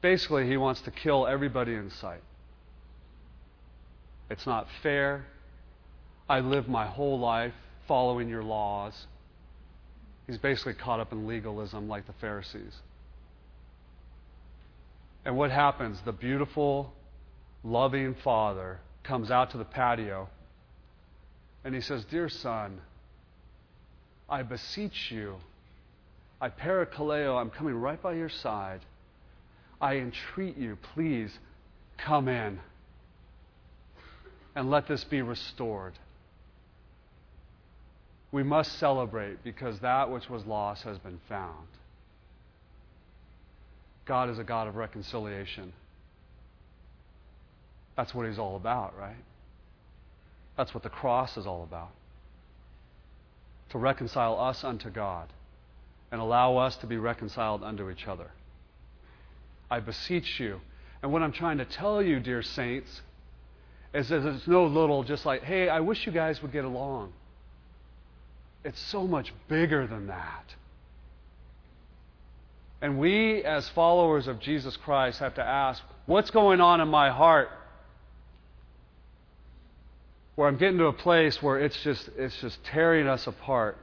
Basically, 0.00 0.46
he 0.46 0.56
wants 0.56 0.80
to 0.82 0.90
kill 0.90 1.26
everybody 1.26 1.74
in 1.74 1.90
sight. 1.90 2.22
It's 4.30 4.46
not 4.46 4.66
fair. 4.82 5.26
I 6.28 6.40
lived 6.40 6.68
my 6.68 6.86
whole 6.86 7.18
life 7.18 7.54
following 7.86 8.28
your 8.28 8.42
laws. 8.42 9.06
He's 10.26 10.38
basically 10.38 10.74
caught 10.74 11.00
up 11.00 11.12
in 11.12 11.26
legalism 11.26 11.88
like 11.88 12.06
the 12.06 12.12
Pharisees. 12.20 12.74
And 15.24 15.36
what 15.36 15.50
happens? 15.50 15.98
The 16.04 16.12
beautiful, 16.12 16.92
loving 17.64 18.14
father 18.22 18.80
comes 19.02 19.30
out 19.30 19.50
to 19.50 19.58
the 19.58 19.64
patio 19.64 20.28
and 21.64 21.74
he 21.74 21.80
says, 21.80 22.04
Dear 22.04 22.28
son, 22.28 22.80
I 24.28 24.42
beseech 24.42 25.10
you, 25.10 25.36
I 26.40 26.50
parakaleo, 26.50 27.40
I'm 27.40 27.50
coming 27.50 27.74
right 27.74 28.00
by 28.00 28.12
your 28.12 28.28
side. 28.28 28.80
I 29.80 29.96
entreat 29.96 30.56
you, 30.56 30.76
please 30.94 31.38
come 31.96 32.28
in 32.28 32.60
and 34.54 34.70
let 34.70 34.88
this 34.88 35.04
be 35.04 35.22
restored. 35.22 35.94
We 38.32 38.42
must 38.42 38.78
celebrate 38.78 39.42
because 39.44 39.78
that 39.80 40.10
which 40.10 40.28
was 40.28 40.44
lost 40.44 40.82
has 40.82 40.98
been 40.98 41.20
found. 41.28 41.68
God 44.04 44.30
is 44.30 44.38
a 44.38 44.44
God 44.44 44.66
of 44.66 44.76
reconciliation. 44.76 45.72
That's 47.96 48.14
what 48.14 48.26
He's 48.26 48.38
all 48.38 48.56
about, 48.56 48.98
right? 48.98 49.16
That's 50.56 50.74
what 50.74 50.82
the 50.82 50.88
cross 50.88 51.36
is 51.36 51.46
all 51.46 51.62
about. 51.62 51.90
To 53.70 53.78
reconcile 53.78 54.40
us 54.40 54.64
unto 54.64 54.90
God 54.90 55.28
and 56.10 56.20
allow 56.20 56.56
us 56.56 56.76
to 56.78 56.86
be 56.86 56.96
reconciled 56.96 57.62
unto 57.62 57.90
each 57.90 58.06
other. 58.06 58.30
I 59.70 59.80
beseech 59.80 60.40
you. 60.40 60.60
And 61.02 61.12
what 61.12 61.22
I'm 61.22 61.32
trying 61.32 61.58
to 61.58 61.64
tell 61.64 62.02
you, 62.02 62.20
dear 62.20 62.42
saints, 62.42 63.02
is 63.94 64.08
that 64.08 64.26
it's 64.26 64.46
no 64.46 64.66
little, 64.66 65.04
just 65.04 65.24
like, 65.24 65.42
hey, 65.44 65.68
I 65.68 65.80
wish 65.80 66.06
you 66.06 66.12
guys 66.12 66.42
would 66.42 66.52
get 66.52 66.64
along. 66.64 67.12
It's 68.64 68.80
so 68.80 69.06
much 69.06 69.32
bigger 69.48 69.86
than 69.86 70.08
that. 70.08 70.54
And 72.80 72.98
we, 72.98 73.42
as 73.44 73.68
followers 73.70 74.26
of 74.28 74.40
Jesus 74.40 74.76
Christ, 74.76 75.18
have 75.20 75.34
to 75.34 75.44
ask, 75.44 75.82
what's 76.06 76.30
going 76.30 76.60
on 76.60 76.80
in 76.80 76.88
my 76.88 77.10
heart? 77.10 77.50
Where 80.36 80.46
I'm 80.46 80.56
getting 80.56 80.78
to 80.78 80.86
a 80.86 80.92
place 80.92 81.42
where 81.42 81.58
it's 81.58 81.80
just, 81.82 82.08
it's 82.16 82.36
just 82.40 82.62
tearing 82.64 83.08
us 83.08 83.26
apart. 83.26 83.78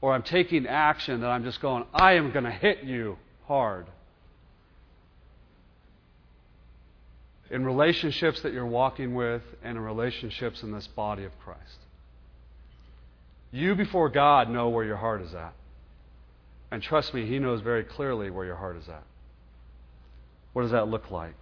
Or 0.00 0.12
I'm 0.12 0.22
taking 0.22 0.66
action 0.66 1.20
that 1.20 1.28
I'm 1.28 1.44
just 1.44 1.60
going, 1.60 1.84
I 1.94 2.14
am 2.14 2.32
going 2.32 2.44
to 2.44 2.50
hit 2.50 2.84
you 2.84 3.18
hard. 3.46 3.86
In 7.50 7.64
relationships 7.64 8.40
that 8.42 8.52
you're 8.52 8.66
walking 8.66 9.14
with 9.14 9.42
and 9.62 9.76
in 9.76 9.82
relationships 9.82 10.62
in 10.62 10.72
this 10.72 10.86
body 10.88 11.24
of 11.24 11.38
Christ. 11.40 11.78
You, 13.52 13.74
before 13.74 14.08
God, 14.08 14.50
know 14.50 14.68
where 14.68 14.84
your 14.84 14.96
heart 14.96 15.22
is 15.22 15.32
at. 15.34 15.54
And 16.70 16.82
trust 16.82 17.14
me, 17.14 17.26
He 17.26 17.38
knows 17.38 17.60
very 17.60 17.84
clearly 17.84 18.30
where 18.30 18.44
your 18.44 18.56
heart 18.56 18.76
is 18.76 18.88
at. 18.88 19.04
What 20.52 20.62
does 20.62 20.72
that 20.72 20.88
look 20.88 21.10
like? 21.10 21.36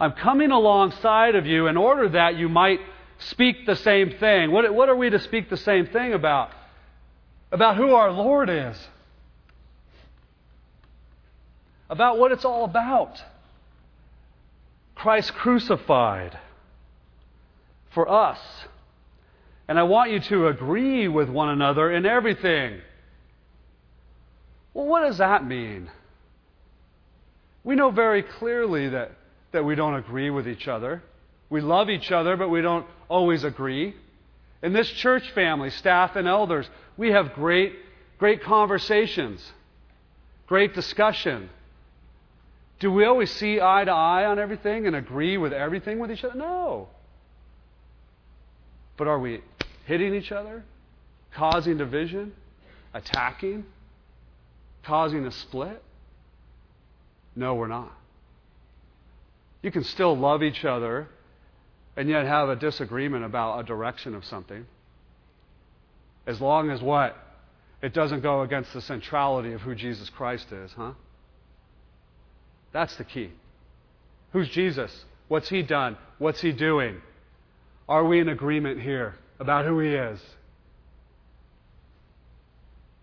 I'm 0.00 0.12
coming 0.12 0.50
alongside 0.50 1.36
of 1.36 1.46
you 1.46 1.68
in 1.68 1.76
order 1.76 2.08
that 2.08 2.36
you 2.36 2.48
might 2.48 2.80
speak 3.18 3.66
the 3.66 3.76
same 3.76 4.10
thing. 4.18 4.50
What, 4.50 4.74
what 4.74 4.88
are 4.88 4.96
we 4.96 5.10
to 5.10 5.20
speak 5.20 5.48
the 5.48 5.56
same 5.56 5.86
thing 5.86 6.12
about? 6.12 6.50
About 7.52 7.76
who 7.76 7.94
our 7.94 8.10
Lord 8.10 8.50
is, 8.50 8.76
about 11.88 12.18
what 12.18 12.32
it's 12.32 12.44
all 12.44 12.64
about. 12.64 13.22
Christ 15.02 15.34
crucified 15.34 16.38
for 17.90 18.08
us. 18.08 18.38
And 19.66 19.76
I 19.76 19.82
want 19.82 20.12
you 20.12 20.20
to 20.20 20.46
agree 20.46 21.08
with 21.08 21.28
one 21.28 21.48
another 21.48 21.90
in 21.90 22.06
everything. 22.06 22.80
Well, 24.72 24.86
what 24.86 25.00
does 25.00 25.18
that 25.18 25.44
mean? 25.44 25.90
We 27.64 27.74
know 27.74 27.90
very 27.90 28.22
clearly 28.22 28.90
that, 28.90 29.10
that 29.50 29.64
we 29.64 29.74
don't 29.74 29.96
agree 29.96 30.30
with 30.30 30.46
each 30.46 30.68
other. 30.68 31.02
We 31.50 31.60
love 31.60 31.90
each 31.90 32.12
other, 32.12 32.36
but 32.36 32.48
we 32.48 32.62
don't 32.62 32.86
always 33.08 33.42
agree. 33.42 33.96
In 34.62 34.72
this 34.72 34.88
church 34.88 35.28
family, 35.32 35.70
staff 35.70 36.14
and 36.14 36.28
elders, 36.28 36.70
we 36.96 37.10
have 37.10 37.34
great, 37.34 37.74
great 38.20 38.44
conversations, 38.44 39.44
great 40.46 40.74
discussion. 40.74 41.50
Do 42.82 42.90
we 42.90 43.04
always 43.04 43.30
see 43.30 43.60
eye 43.60 43.84
to 43.84 43.92
eye 43.92 44.24
on 44.24 44.40
everything 44.40 44.88
and 44.88 44.96
agree 44.96 45.38
with 45.38 45.52
everything 45.52 46.00
with 46.00 46.10
each 46.10 46.24
other? 46.24 46.34
No. 46.34 46.88
But 48.96 49.06
are 49.06 49.20
we 49.20 49.40
hitting 49.86 50.14
each 50.14 50.32
other, 50.32 50.64
causing 51.32 51.78
division, 51.78 52.32
attacking? 52.92 53.64
causing 54.82 55.24
a 55.26 55.30
split? 55.30 55.80
No, 57.34 57.54
we're 57.54 57.68
not. 57.68 57.92
You 59.62 59.70
can 59.70 59.84
still 59.84 60.16
love 60.16 60.42
each 60.42 60.64
other 60.64 61.06
and 61.96 62.08
yet 62.08 62.26
have 62.26 62.48
a 62.48 62.56
disagreement 62.56 63.24
about 63.24 63.60
a 63.60 63.62
direction 63.62 64.14
of 64.16 64.24
something. 64.24 64.66
As 66.26 66.40
long 66.40 66.70
as 66.70 66.82
what? 66.82 67.16
It 67.80 67.94
doesn't 67.94 68.22
go 68.22 68.42
against 68.42 68.72
the 68.72 68.80
centrality 68.80 69.52
of 69.52 69.60
who 69.60 69.76
Jesus 69.76 70.10
Christ 70.10 70.50
is, 70.50 70.72
huh? 70.72 70.92
That's 72.72 72.96
the 72.96 73.04
key. 73.04 73.30
Who's 74.32 74.48
Jesus? 74.48 75.04
What's 75.28 75.48
he 75.48 75.62
done? 75.62 75.96
What's 76.18 76.40
he 76.40 76.52
doing? 76.52 77.00
Are 77.88 78.04
we 78.04 78.20
in 78.20 78.28
agreement 78.28 78.80
here 78.80 79.14
about 79.38 79.66
who 79.66 79.78
he 79.80 79.94
is? 79.94 80.20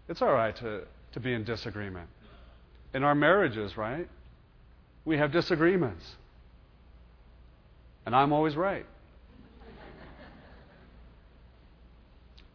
It's 0.07 0.21
all 0.21 0.33
right 0.33 0.55
to 0.57 0.83
to 1.13 1.19
be 1.19 1.33
in 1.33 1.43
disagreement. 1.43 2.07
In 2.93 3.03
our 3.03 3.15
marriages, 3.15 3.77
right? 3.77 4.07
We 5.05 5.17
have 5.17 5.31
disagreements. 5.31 6.05
And 8.05 8.15
I'm 8.15 8.33
always 8.33 8.55
right. 8.55 8.85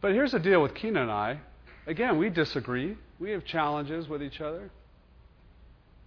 but 0.01 0.11
here's 0.11 0.31
the 0.31 0.39
deal 0.39 0.61
with 0.61 0.73
Keena 0.73 1.01
and 1.01 1.11
I. 1.11 1.39
Again, 1.87 2.17
we 2.17 2.29
disagree. 2.29 2.97
We 3.19 3.31
have 3.31 3.45
challenges 3.45 4.07
with 4.07 4.21
each 4.21 4.41
other. 4.41 4.69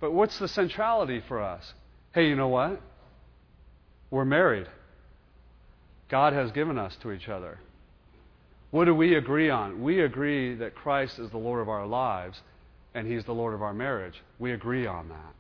But 0.00 0.12
what's 0.12 0.38
the 0.38 0.48
centrality 0.48 1.22
for 1.26 1.42
us? 1.42 1.72
Hey, 2.14 2.28
you 2.28 2.36
know 2.36 2.48
what? 2.48 2.80
We're 4.10 4.24
married. 4.24 4.66
God 6.08 6.32
has 6.32 6.52
given 6.52 6.78
us 6.78 6.96
to 7.02 7.12
each 7.12 7.28
other. 7.28 7.58
What 8.70 8.84
do 8.84 8.94
we 8.94 9.16
agree 9.16 9.50
on? 9.50 9.82
We 9.82 10.00
agree 10.00 10.54
that 10.56 10.74
Christ 10.74 11.18
is 11.18 11.30
the 11.30 11.38
Lord 11.38 11.60
of 11.60 11.68
our 11.68 11.86
lives 11.86 12.40
and 12.94 13.06
He's 13.06 13.24
the 13.24 13.32
Lord 13.32 13.54
of 13.54 13.62
our 13.62 13.74
marriage. 13.74 14.14
We 14.38 14.52
agree 14.52 14.86
on 14.86 15.08
that. 15.08 15.34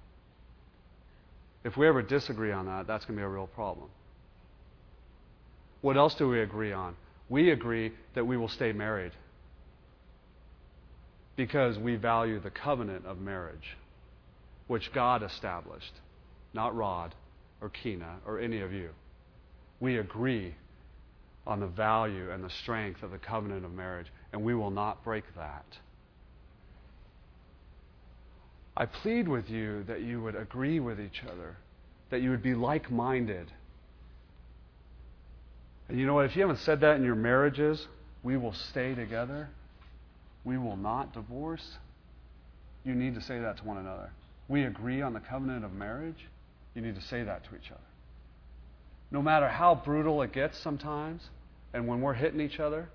If 1.64 1.76
we 1.76 1.86
ever 1.86 2.02
disagree 2.02 2.52
on 2.52 2.66
that, 2.66 2.86
that's 2.86 3.04
going 3.04 3.16
to 3.16 3.20
be 3.20 3.24
a 3.24 3.28
real 3.28 3.48
problem. 3.48 3.88
What 5.80 5.96
else 5.96 6.14
do 6.14 6.28
we 6.28 6.40
agree 6.40 6.72
on? 6.72 6.96
We 7.28 7.50
agree 7.50 7.92
that 8.14 8.26
we 8.26 8.36
will 8.36 8.48
stay 8.48 8.72
married 8.72 9.12
because 11.36 11.78
we 11.78 11.96
value 11.96 12.40
the 12.40 12.50
covenant 12.50 13.06
of 13.06 13.18
marriage, 13.18 13.76
which 14.68 14.92
God 14.92 15.22
established, 15.22 15.92
not 16.54 16.76
Rod 16.76 17.14
or 17.60 17.70
Keena 17.70 18.16
or 18.26 18.38
any 18.38 18.60
of 18.60 18.72
you. 18.72 18.90
We 19.80 19.98
agree 19.98 20.54
on 21.46 21.60
the 21.60 21.66
value 21.66 22.30
and 22.30 22.44
the 22.44 22.50
strength 22.50 23.02
of 23.02 23.10
the 23.10 23.18
covenant 23.18 23.64
of 23.64 23.72
marriage, 23.72 24.06
and 24.32 24.42
we 24.44 24.54
will 24.54 24.70
not 24.70 25.02
break 25.02 25.24
that. 25.34 25.64
I 28.76 28.86
plead 28.86 29.26
with 29.26 29.50
you 29.50 29.82
that 29.84 30.02
you 30.02 30.22
would 30.22 30.36
agree 30.36 30.78
with 30.78 31.00
each 31.00 31.22
other, 31.24 31.56
that 32.10 32.20
you 32.20 32.30
would 32.30 32.42
be 32.42 32.54
like 32.54 32.90
minded. 32.90 33.50
And 35.88 35.98
you 35.98 36.06
know 36.06 36.14
what? 36.14 36.26
If 36.26 36.36
you 36.36 36.42
haven't 36.42 36.60
said 36.60 36.80
that 36.82 36.96
in 36.96 37.04
your 37.04 37.16
marriages, 37.16 37.88
we 38.22 38.36
will 38.36 38.52
stay 38.52 38.94
together, 38.94 39.48
we 40.44 40.58
will 40.58 40.76
not 40.76 41.14
divorce. 41.14 41.78
You 42.84 42.94
need 42.94 43.14
to 43.14 43.22
say 43.22 43.40
that 43.40 43.56
to 43.56 43.64
one 43.64 43.78
another. 43.78 44.10
We 44.48 44.64
agree 44.64 45.02
on 45.02 45.12
the 45.12 45.20
covenant 45.20 45.64
of 45.64 45.72
marriage. 45.72 46.26
You 46.74 46.82
need 46.82 46.94
to 46.94 47.02
say 47.02 47.22
that 47.22 47.44
to 47.44 47.54
each 47.54 47.70
other. 47.70 47.80
No 49.10 49.22
matter 49.22 49.48
how 49.48 49.74
brutal 49.74 50.22
it 50.22 50.32
gets 50.32 50.58
sometimes, 50.58 51.22
and 51.72 51.86
when 51.86 52.00
we're 52.00 52.14
hitting 52.14 52.40
each 52.40 52.60
other, 52.60 52.88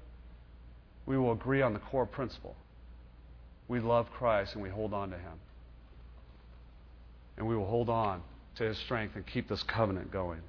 we 1.05 1.17
will 1.17 1.31
agree 1.31 1.61
on 1.61 1.73
the 1.73 1.79
core 1.79 2.05
principle. 2.05 2.55
We 3.67 3.79
love 3.79 4.11
Christ 4.11 4.53
and 4.53 4.63
we 4.63 4.69
hold 4.69 4.93
on 4.93 5.09
to 5.11 5.17
Him. 5.17 5.39
And 7.37 7.47
we 7.47 7.55
will 7.55 7.67
hold 7.67 7.89
on 7.89 8.21
to 8.55 8.63
His 8.63 8.77
strength 8.77 9.15
and 9.15 9.25
keep 9.25 9.47
this 9.47 9.63
covenant 9.63 10.11
going. 10.11 10.41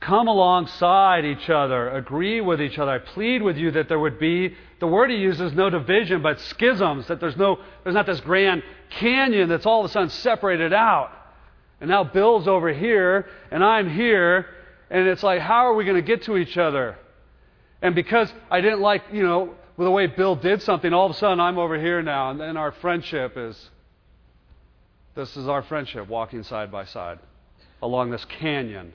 Come 0.00 0.28
alongside 0.28 1.26
each 1.26 1.50
other, 1.50 1.90
agree 1.90 2.40
with 2.40 2.60
each 2.60 2.78
other. 2.78 2.92
I 2.92 2.98
plead 2.98 3.42
with 3.42 3.58
you 3.58 3.70
that 3.72 3.88
there 3.88 3.98
would 3.98 4.18
be, 4.18 4.54
the 4.80 4.86
word 4.86 5.10
he 5.10 5.16
uses 5.16 5.52
no 5.52 5.68
division, 5.68 6.22
but 6.22 6.40
schisms, 6.40 7.06
that 7.08 7.20
there's, 7.20 7.36
no, 7.36 7.58
there's 7.84 7.94
not 7.94 8.06
this 8.06 8.20
grand 8.20 8.62
canyon 8.88 9.50
that's 9.50 9.66
all 9.66 9.80
of 9.84 9.90
a 9.90 9.92
sudden 9.92 10.08
separated 10.08 10.72
out. 10.72 11.12
And 11.82 11.90
now 11.90 12.02
Bill's 12.02 12.48
over 12.48 12.72
here, 12.72 13.26
and 13.50 13.62
I'm 13.62 13.90
here, 13.90 14.46
and 14.90 15.06
it's 15.06 15.22
like, 15.22 15.40
how 15.40 15.66
are 15.66 15.74
we 15.74 15.84
going 15.84 15.96
to 15.96 16.02
get 16.02 16.22
to 16.22 16.38
each 16.38 16.56
other? 16.56 16.96
And 17.82 17.94
because 17.94 18.32
I 18.50 18.62
didn't 18.62 18.80
like, 18.80 19.02
you 19.12 19.22
know, 19.22 19.54
the 19.76 19.90
way 19.90 20.06
Bill 20.06 20.34
did 20.34 20.62
something, 20.62 20.92
all 20.92 21.06
of 21.06 21.12
a 21.12 21.18
sudden 21.18 21.40
I'm 21.40 21.58
over 21.58 21.78
here 21.78 22.02
now, 22.02 22.30
and 22.30 22.40
then 22.40 22.56
our 22.56 22.72
friendship 22.72 23.34
is 23.36 23.70
this 25.14 25.36
is 25.36 25.48
our 25.48 25.62
friendship 25.62 26.08
walking 26.08 26.42
side 26.42 26.70
by 26.70 26.84
side 26.84 27.18
along 27.82 28.10
this 28.10 28.24
canyon. 28.26 28.92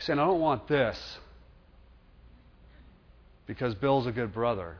He's 0.00 0.06
saying, 0.06 0.18
I 0.18 0.24
don't 0.24 0.40
want 0.40 0.66
this 0.66 0.98
because 3.46 3.74
Bill's 3.74 4.06
a 4.06 4.12
good 4.12 4.32
brother. 4.32 4.78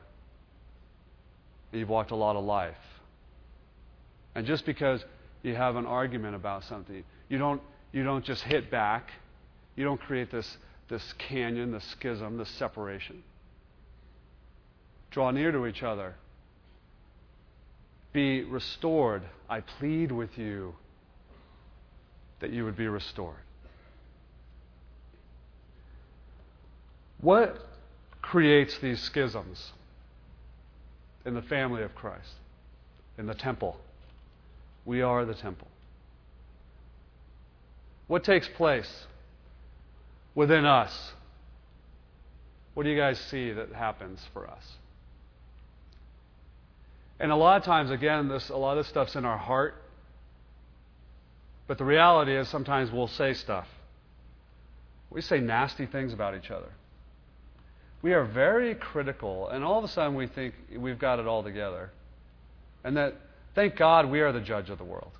You've 1.71 1.89
walked 1.89 2.09
a 2.09 2.15
lot 2.15 2.35
of 2.35 2.43
life. 2.43 2.73
And 4.33 4.47
just 4.47 4.65
because 4.65 5.05
you 5.43 5.53
have 5.53 5.75
an 5.75 5.85
argument 5.85 6.33
about 6.33 6.63
something, 6.63 7.03
you 7.29 7.37
don't 7.37 7.61
you 7.91 8.03
don't 8.03 8.25
just 8.25 8.41
hit 8.41 8.71
back. 8.71 9.11
You 9.75 9.83
don't 9.83 10.01
create 10.01 10.31
this, 10.31 10.57
this 10.89 11.13
canyon, 11.19 11.71
this 11.71 11.83
schism, 11.83 12.37
this 12.37 12.49
separation. 12.49 13.21
Draw 15.11 15.29
near 15.31 15.51
to 15.51 15.67
each 15.67 15.83
other. 15.83 16.15
Be 18.11 18.41
restored. 18.41 19.21
I 19.47 19.59
plead 19.59 20.11
with 20.11 20.35
you 20.35 20.73
that 22.39 22.49
you 22.49 22.65
would 22.65 22.75
be 22.75 22.87
restored. 22.87 23.35
What 27.21 27.55
creates 28.21 28.77
these 28.79 28.99
schisms 28.99 29.71
in 31.25 31.35
the 31.35 31.41
family 31.43 31.83
of 31.83 31.93
Christ, 31.95 32.33
in 33.17 33.27
the 33.27 33.35
temple? 33.35 33.77
We 34.85 35.01
are 35.01 35.25
the 35.25 35.35
temple. 35.35 35.67
What 38.07 38.23
takes 38.23 38.47
place 38.47 39.05
within 40.33 40.65
us? 40.65 41.13
What 42.73 42.83
do 42.83 42.89
you 42.89 42.97
guys 42.97 43.19
see 43.19 43.51
that 43.51 43.71
happens 43.71 44.19
for 44.33 44.47
us? 44.47 44.63
And 47.19 47.31
a 47.31 47.35
lot 47.35 47.57
of 47.57 47.63
times, 47.63 47.91
again, 47.91 48.29
this, 48.29 48.49
a 48.49 48.57
lot 48.57 48.77
of 48.77 48.83
this 48.83 48.89
stuff's 48.89 49.15
in 49.15 49.25
our 49.25 49.37
heart. 49.37 49.75
But 51.67 51.77
the 51.77 51.85
reality 51.85 52.35
is 52.35 52.47
sometimes 52.47 52.91
we'll 52.91 53.07
say 53.07 53.33
stuff. 53.33 53.67
We 55.11 55.21
say 55.21 55.39
nasty 55.39 55.85
things 55.85 56.13
about 56.13 56.35
each 56.35 56.49
other. 56.49 56.69
We 58.01 58.13
are 58.13 58.23
very 58.23 58.73
critical, 58.75 59.49
and 59.49 59.63
all 59.63 59.77
of 59.77 59.83
a 59.83 59.87
sudden 59.87 60.15
we 60.15 60.27
think 60.27 60.55
we've 60.75 60.97
got 60.97 61.19
it 61.19 61.27
all 61.27 61.43
together. 61.43 61.91
And 62.83 62.97
that, 62.97 63.15
thank 63.53 63.75
God, 63.75 64.09
we 64.09 64.21
are 64.21 64.31
the 64.31 64.41
judge 64.41 64.69
of 64.69 64.79
the 64.79 64.83
world 64.83 65.11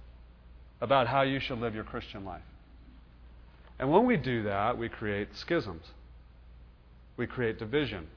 about 0.80 1.08
how 1.08 1.22
you 1.22 1.40
should 1.40 1.60
live 1.60 1.76
your 1.76 1.84
Christian 1.84 2.26
life. 2.26 2.42
And 3.78 3.92
when 3.92 4.06
we 4.06 4.18
do 4.18 4.44
that, 4.44 4.78
we 4.78 4.90
create 4.90 5.36
schisms, 5.36 5.86
we 7.18 7.28
create 7.28 7.60
division. 7.60 8.08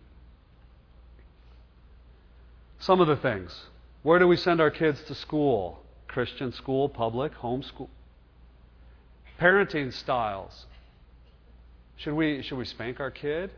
Some 2.79 3.01
of 3.01 3.07
the 3.07 3.17
things. 3.17 3.67
Where 4.03 4.19
do 4.19 4.29
we 4.29 4.37
send 4.37 4.61
our 4.61 4.71
kids 4.71 5.03
to 5.05 5.15
school? 5.15 5.81
Christian 6.07 6.53
school, 6.53 6.89
public, 6.89 7.35
homeschool. 7.35 7.89
Parenting 9.41 9.93
styles. 9.93 10.67
Should 11.97 12.15
we, 12.15 12.43
should 12.43 12.59
we 12.59 12.67
spank 12.67 13.01
our 13.01 13.11
kid? 13.11 13.51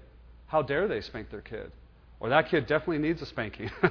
How 0.47 0.63
dare 0.63 0.89
they 0.89 1.01
spank 1.01 1.31
their 1.31 1.41
kid? 1.41 1.73
Or 2.21 2.29
that 2.31 2.49
kid 2.49 2.67
definitely 2.67 2.99
needs 2.99 3.21
a 3.21 3.27
spanking. 3.27 3.71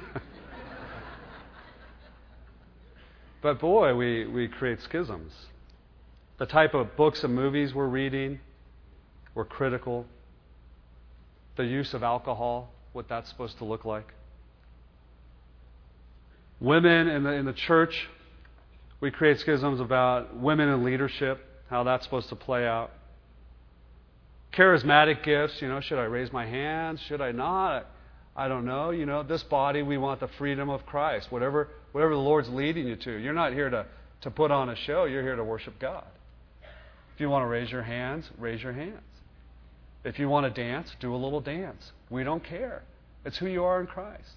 but 3.42 3.60
boy, 3.60 3.94
we, 3.94 4.26
we 4.26 4.48
create 4.48 4.80
schisms. 4.82 5.32
The 6.38 6.46
type 6.46 6.74
of 6.74 6.96
books 6.96 7.22
and 7.24 7.34
movies 7.34 7.74
we're 7.74 7.86
reading, 7.86 8.40
we're 9.34 9.44
critical. 9.44 10.06
The 11.56 11.64
use 11.64 11.94
of 11.94 12.02
alcohol, 12.02 12.70
what 12.92 13.08
that's 13.08 13.28
supposed 13.28 13.58
to 13.58 13.64
look 13.64 13.84
like. 13.84 14.12
Women 16.58 17.08
in 17.08 17.22
the, 17.22 17.32
in 17.32 17.44
the 17.44 17.52
church, 17.52 18.08
we 19.00 19.10
create 19.10 19.38
schisms 19.40 19.78
about 19.78 20.34
women 20.36 20.68
in 20.70 20.82
leadership, 20.84 21.38
how 21.68 21.84
that's 21.84 22.04
supposed 22.04 22.30
to 22.30 22.36
play 22.36 22.66
out 22.66 22.90
charismatic 24.56 25.22
gifts, 25.22 25.60
you 25.60 25.68
know, 25.68 25.80
should 25.80 25.98
I 25.98 26.04
raise 26.04 26.32
my 26.32 26.46
hands? 26.46 27.00
Should 27.02 27.20
I 27.20 27.32
not? 27.32 27.86
I 28.34 28.48
don't 28.48 28.64
know. 28.64 28.90
You 28.90 29.06
know, 29.06 29.22
this 29.22 29.42
body, 29.42 29.82
we 29.82 29.98
want 29.98 30.20
the 30.20 30.28
freedom 30.38 30.68
of 30.68 30.84
Christ. 30.86 31.30
Whatever, 31.30 31.68
whatever 31.92 32.14
the 32.14 32.20
Lord's 32.20 32.48
leading 32.48 32.86
you 32.86 32.96
to. 32.96 33.12
You're 33.12 33.34
not 33.34 33.52
here 33.52 33.70
to, 33.70 33.86
to 34.22 34.30
put 34.30 34.50
on 34.50 34.68
a 34.68 34.76
show, 34.76 35.04
you're 35.04 35.22
here 35.22 35.36
to 35.36 35.44
worship 35.44 35.78
God. 35.78 36.04
If 37.14 37.20
you 37.20 37.30
want 37.30 37.44
to 37.44 37.46
raise 37.46 37.70
your 37.70 37.82
hands, 37.82 38.28
raise 38.38 38.62
your 38.62 38.72
hands. 38.72 39.00
If 40.04 40.18
you 40.18 40.28
want 40.28 40.52
to 40.52 40.62
dance, 40.62 40.94
do 41.00 41.14
a 41.14 41.16
little 41.16 41.40
dance. 41.40 41.92
We 42.10 42.24
don't 42.24 42.44
care. 42.44 42.82
It's 43.24 43.38
who 43.38 43.46
you 43.46 43.64
are 43.64 43.80
in 43.80 43.86
Christ. 43.86 44.30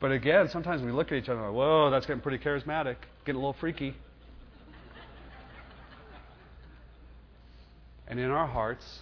But 0.00 0.12
again, 0.12 0.48
sometimes 0.50 0.82
we 0.82 0.92
look 0.92 1.12
at 1.12 1.18
each 1.18 1.28
other 1.28 1.40
and 1.40 1.48
like, 1.48 1.56
whoa, 1.56 1.90
that's 1.90 2.06
getting 2.06 2.22
pretty 2.22 2.42
charismatic, 2.42 2.96
getting 3.24 3.36
a 3.36 3.44
little 3.44 3.56
freaky. 3.58 3.94
And 8.06 8.20
in 8.20 8.30
our 8.30 8.46
hearts, 8.46 9.00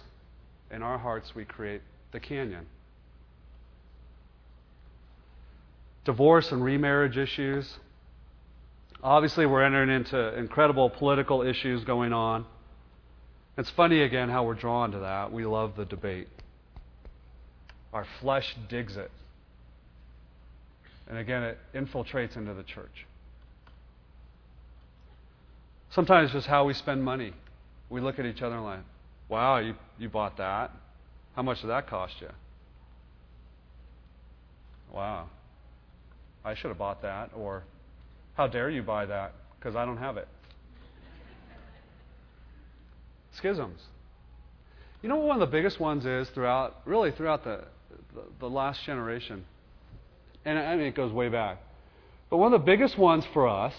in 0.71 0.81
our 0.81 0.97
hearts, 0.97 1.35
we 1.35 1.45
create 1.45 1.81
the 2.11 2.19
canyon. 2.19 2.65
Divorce 6.05 6.51
and 6.51 6.63
remarriage 6.63 7.17
issues. 7.17 7.77
Obviously, 9.01 9.45
we're 9.45 9.63
entering 9.63 9.89
into 9.89 10.37
incredible 10.37 10.89
political 10.89 11.41
issues 11.41 11.83
going 11.83 12.13
on. 12.13 12.45
It's 13.57 13.69
funny 13.71 14.01
again 14.01 14.29
how 14.29 14.43
we're 14.45 14.55
drawn 14.55 14.91
to 14.91 14.99
that. 14.99 15.31
We 15.31 15.45
love 15.45 15.75
the 15.75 15.85
debate. 15.85 16.27
Our 17.91 18.05
flesh 18.21 18.55
digs 18.69 18.97
it. 18.97 19.11
And 21.07 21.17
again, 21.17 21.43
it 21.43 21.57
infiltrates 21.75 22.35
into 22.37 22.53
the 22.53 22.63
church. 22.63 23.05
Sometimes 25.91 26.31
just 26.31 26.47
how 26.47 26.65
we 26.65 26.73
spend 26.73 27.03
money. 27.03 27.33
We 27.89 28.01
look 28.01 28.17
at 28.17 28.25
each 28.25 28.41
other 28.41 28.55
and 28.55 28.63
like, 28.63 28.79
Wow, 29.29 29.57
you, 29.57 29.75
you 29.97 30.09
bought 30.09 30.37
that. 30.37 30.71
How 31.35 31.41
much 31.41 31.61
did 31.61 31.69
that 31.69 31.87
cost 31.87 32.13
you? 32.21 32.29
Wow. 34.93 35.29
I 36.45 36.55
should 36.55 36.67
have 36.67 36.77
bought 36.77 37.01
that. 37.01 37.31
Or, 37.35 37.63
how 38.35 38.47
dare 38.47 38.69
you 38.69 38.83
buy 38.83 39.05
that? 39.05 39.33
Because 39.57 39.75
I 39.75 39.85
don't 39.85 39.97
have 39.97 40.17
it. 40.17 40.27
Schisms. 43.41 43.81
You 45.01 45.09
know 45.09 45.17
what 45.17 45.27
one 45.27 45.41
of 45.41 45.49
the 45.49 45.51
biggest 45.51 45.79
ones 45.79 46.05
is 46.05 46.29
throughout, 46.29 46.77
really 46.85 47.11
throughout 47.11 47.43
the, 47.43 47.65
the, 48.13 48.21
the 48.39 48.49
last 48.49 48.83
generation? 48.85 49.45
And 50.45 50.59
I 50.59 50.75
mean, 50.75 50.87
it 50.87 50.95
goes 50.95 51.11
way 51.11 51.29
back. 51.29 51.57
But 52.29 52.37
one 52.37 52.53
of 52.53 52.61
the 52.61 52.65
biggest 52.65 52.97
ones 52.97 53.25
for 53.33 53.47
us 53.47 53.73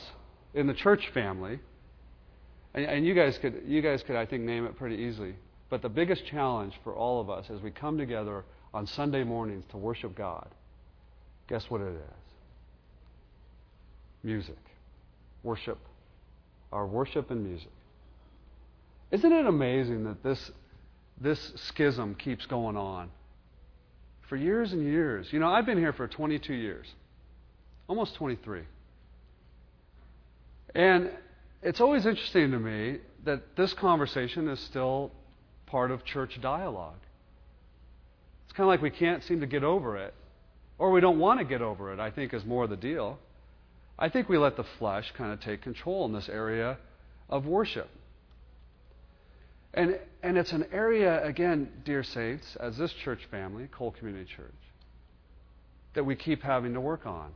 in 0.53 0.67
the 0.67 0.75
church 0.75 1.09
family 1.13 1.61
and, 2.75 2.85
and 2.85 3.07
you 3.07 3.15
guys 3.15 3.39
could, 3.39 3.63
you 3.67 3.81
guys 3.81 4.03
could, 4.03 4.17
I 4.17 4.27
think, 4.27 4.43
name 4.43 4.67
it 4.67 4.77
pretty 4.77 4.97
easily. 4.97 5.35
But 5.71 5.83
the 5.83 5.89
biggest 5.89 6.27
challenge 6.27 6.75
for 6.83 6.95
all 6.95 7.21
of 7.21 7.31
us 7.31 7.47
as 7.51 7.61
we 7.61 7.71
come 7.71 7.97
together 7.97 8.45
on 8.73 8.87
Sunday 8.87 9.25
mornings 9.25 9.65
to 9.71 9.77
worship 9.77 10.17
God, 10.17 10.49
guess 11.49 11.71
what 11.71 11.81
it 11.81 11.95
is? 11.95 12.25
Music. 14.23 14.59
Worship. 15.43 15.79
Our 16.73 16.87
worship 16.87 17.31
and 17.31 17.45
music. 17.47 17.71
Isn't 19.11 19.33
it 19.33 19.47
amazing 19.47 20.05
that 20.05 20.23
this, 20.23 20.51
this 21.21 21.53
schism 21.57 22.17
keeps 22.17 22.47
going 22.47 22.77
on 22.77 23.11
for 24.29 24.37
years 24.37 24.73
and 24.73 24.83
years? 24.83 25.29
You 25.31 25.39
know, 25.39 25.49
I've 25.49 25.67
been 25.67 25.79
here 25.79 25.93
for 25.93 26.09
22 26.09 26.53
years, 26.53 26.87
almost 27.87 28.17
23. 28.17 28.63
And 30.75 31.11
it's 31.65 31.81
always 31.81 32.05
interesting 32.05 32.51
to 32.51 32.59
me 32.59 32.99
that 33.25 33.57
this 33.57 33.73
conversation 33.73 34.49
is 34.49 34.61
still 34.61 35.11
part 35.67 35.91
of 35.91 36.05
church 36.05 36.39
dialogue. 36.41 36.99
It's 38.45 38.53
kind 38.53 38.67
of 38.67 38.69
like 38.69 38.83
we 38.83 38.91
can't 38.91 39.25
seem 39.25 39.41
to 39.41 39.47
get 39.47 39.65
over 39.65 39.97
it, 39.97 40.13
or 40.79 40.91
we 40.91 41.01
don't 41.01 41.19
want 41.19 41.41
to 41.41 41.45
get 41.45 41.63
over 41.63 41.93
it, 41.93 41.99
I 41.99 42.11
think 42.11 42.35
is 42.35 42.45
more 42.45 42.67
the 42.67 42.77
deal. 42.77 43.19
I 43.99 44.11
think 44.11 44.29
we 44.29 44.37
let 44.37 44.57
the 44.57 44.67
flesh 44.79 45.11
kind 45.17 45.33
of 45.33 45.41
take 45.41 45.63
control 45.63 46.05
in 46.05 46.13
this 46.13 46.29
area 46.29 46.77
of 47.31 47.47
worship. 47.47 47.89
And, 49.73 49.99
and 50.23 50.37
it's 50.37 50.53
an 50.53 50.67
area, 50.71 51.25
again, 51.25 51.71
dear 51.85 52.05
saints, 52.05 52.57
as 52.61 52.77
this 52.77 52.93
church 52.93 53.21
family, 53.31 53.69
Cole 53.73 53.93
Community 53.93 54.31
Church, 54.37 54.53
that 55.95 56.05
we 56.05 56.15
keep 56.15 56.43
having 56.43 56.75
to 56.75 56.81
work 56.81 57.07
on. 57.07 57.31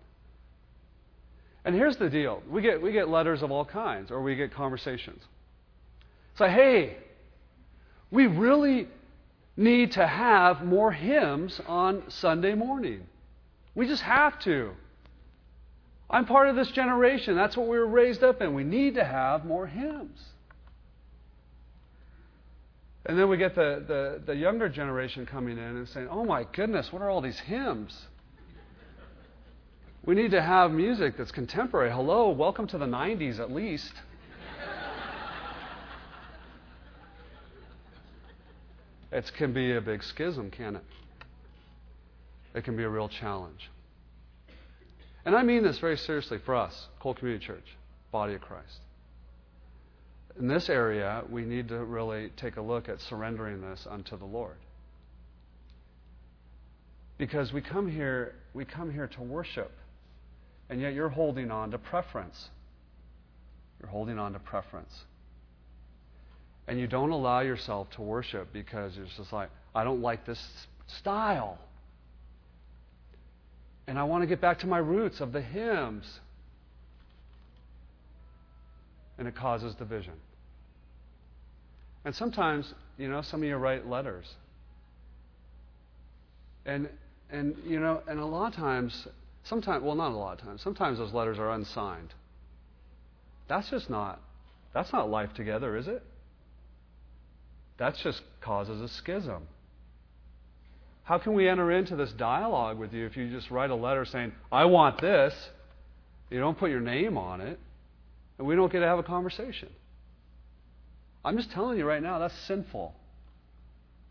And 1.64 1.74
here's 1.74 1.96
the 1.96 2.08
deal 2.08 2.42
we 2.48 2.62
get, 2.62 2.80
we 2.80 2.92
get 2.92 3.08
letters 3.08 3.42
of 3.42 3.50
all 3.50 3.64
kinds, 3.64 4.10
or 4.10 4.22
we 4.22 4.36
get 4.36 4.52
conversations. 4.52 5.22
Say, 6.36 6.50
hey, 6.50 6.96
we 8.10 8.26
really 8.26 8.88
need 9.56 9.92
to 9.92 10.06
have 10.06 10.64
more 10.64 10.92
hymns 10.92 11.60
on 11.66 12.04
Sunday 12.08 12.54
morning. 12.54 13.06
We 13.74 13.86
just 13.86 14.02
have 14.02 14.38
to. 14.40 14.70
I'm 16.10 16.24
part 16.24 16.48
of 16.48 16.56
this 16.56 16.70
generation. 16.70 17.36
That's 17.36 17.56
what 17.56 17.66
we 17.66 17.78
were 17.78 17.86
raised 17.86 18.22
up 18.22 18.40
in. 18.40 18.54
We 18.54 18.64
need 18.64 18.94
to 18.94 19.04
have 19.04 19.44
more 19.44 19.66
hymns. 19.66 20.18
And 23.04 23.18
then 23.18 23.28
we 23.28 23.36
get 23.36 23.54
the, 23.54 23.84
the, 23.86 24.22
the 24.24 24.36
younger 24.36 24.68
generation 24.68 25.26
coming 25.26 25.58
in 25.58 25.64
and 25.64 25.88
saying, 25.88 26.08
oh 26.10 26.24
my 26.24 26.44
goodness, 26.52 26.92
what 26.92 27.02
are 27.02 27.10
all 27.10 27.20
these 27.20 27.40
hymns? 27.40 28.06
We 30.08 30.14
need 30.14 30.30
to 30.30 30.40
have 30.40 30.70
music 30.70 31.18
that's 31.18 31.32
contemporary. 31.32 31.90
Hello, 31.90 32.30
welcome 32.30 32.66
to 32.68 32.78
the 32.78 32.86
90s 32.86 33.38
at 33.38 33.52
least. 33.52 33.92
it 39.12 39.30
can 39.36 39.52
be 39.52 39.76
a 39.76 39.82
big 39.82 40.02
schism, 40.02 40.50
can 40.50 40.76
it? 40.76 40.84
It 42.54 42.64
can 42.64 42.74
be 42.74 42.84
a 42.84 42.88
real 42.88 43.10
challenge. 43.10 43.70
And 45.26 45.36
I 45.36 45.42
mean 45.42 45.62
this 45.62 45.78
very 45.78 45.98
seriously 45.98 46.38
for 46.38 46.56
us, 46.56 46.86
Cole 47.00 47.12
Community 47.12 47.44
Church, 47.44 47.76
body 48.10 48.32
of 48.32 48.40
Christ. 48.40 48.80
In 50.38 50.48
this 50.48 50.70
area, 50.70 51.22
we 51.28 51.42
need 51.42 51.68
to 51.68 51.84
really 51.84 52.30
take 52.38 52.56
a 52.56 52.62
look 52.62 52.88
at 52.88 52.98
surrendering 53.02 53.60
this 53.60 53.86
unto 53.86 54.16
the 54.16 54.24
Lord. 54.24 54.56
Because 57.18 57.52
we 57.52 57.60
come 57.60 57.92
here, 57.92 58.36
we 58.54 58.64
come 58.64 58.90
here 58.90 59.08
to 59.08 59.20
worship. 59.20 59.70
And 60.70 60.80
yet 60.80 60.94
you're 60.94 61.08
holding 61.08 61.50
on 61.50 61.70
to 61.70 61.78
preference. 61.78 62.48
You're 63.80 63.90
holding 63.90 64.18
on 64.18 64.32
to 64.32 64.38
preference. 64.38 65.04
And 66.66 66.78
you 66.78 66.86
don't 66.86 67.10
allow 67.10 67.40
yourself 67.40 67.88
to 67.92 68.02
worship 68.02 68.52
because 68.52 68.98
it's 68.98 69.16
just 69.16 69.32
like, 69.32 69.50
I 69.74 69.84
don't 69.84 70.02
like 70.02 70.26
this 70.26 70.66
style. 70.86 71.58
And 73.86 73.98
I 73.98 74.04
want 74.04 74.22
to 74.22 74.26
get 74.26 74.40
back 74.40 74.58
to 74.60 74.66
my 74.66 74.78
roots 74.78 75.20
of 75.20 75.32
the 75.32 75.40
hymns. 75.40 76.20
And 79.16 79.26
it 79.26 79.34
causes 79.34 79.74
division. 79.74 80.12
And 82.04 82.14
sometimes, 82.14 82.72
you 82.98 83.08
know, 83.08 83.22
some 83.22 83.42
of 83.42 83.48
you 83.48 83.56
write 83.56 83.88
letters. 83.88 84.26
And, 86.66 86.88
and 87.30 87.56
you 87.66 87.80
know, 87.80 88.02
and 88.06 88.20
a 88.20 88.26
lot 88.26 88.48
of 88.48 88.54
times, 88.54 89.08
sometimes, 89.44 89.82
well, 89.82 89.94
not 89.94 90.12
a 90.12 90.16
lot 90.16 90.38
of 90.38 90.44
times, 90.44 90.62
sometimes 90.62 90.98
those 90.98 91.12
letters 91.12 91.38
are 91.38 91.50
unsigned. 91.52 92.14
That's 93.48 93.70
just 93.70 93.88
not, 93.88 94.20
that's 94.74 94.92
not 94.92 95.08
life 95.08 95.32
together, 95.34 95.76
is 95.76 95.88
it? 95.88 96.02
That 97.78 97.96
just 97.96 98.22
causes 98.40 98.80
a 98.80 98.88
schism. 98.88 99.46
How 101.04 101.18
can 101.18 101.32
we 101.32 101.48
enter 101.48 101.72
into 101.72 101.96
this 101.96 102.12
dialogue 102.12 102.78
with 102.78 102.92
you 102.92 103.06
if 103.06 103.16
you 103.16 103.30
just 103.30 103.50
write 103.50 103.70
a 103.70 103.74
letter 103.74 104.04
saying, 104.04 104.32
I 104.52 104.66
want 104.66 105.00
this? 105.00 105.32
You 106.28 106.38
don't 106.38 106.58
put 106.58 106.70
your 106.70 106.80
name 106.80 107.16
on 107.16 107.40
it, 107.40 107.58
and 108.36 108.46
we 108.46 108.54
don't 108.54 108.70
get 108.70 108.80
to 108.80 108.86
have 108.86 108.98
a 108.98 109.02
conversation. 109.02 109.70
I'm 111.24 111.36
just 111.36 111.50
telling 111.50 111.78
you 111.78 111.86
right 111.86 112.02
now, 112.02 112.18
that's 112.18 112.38
sinful. 112.46 112.94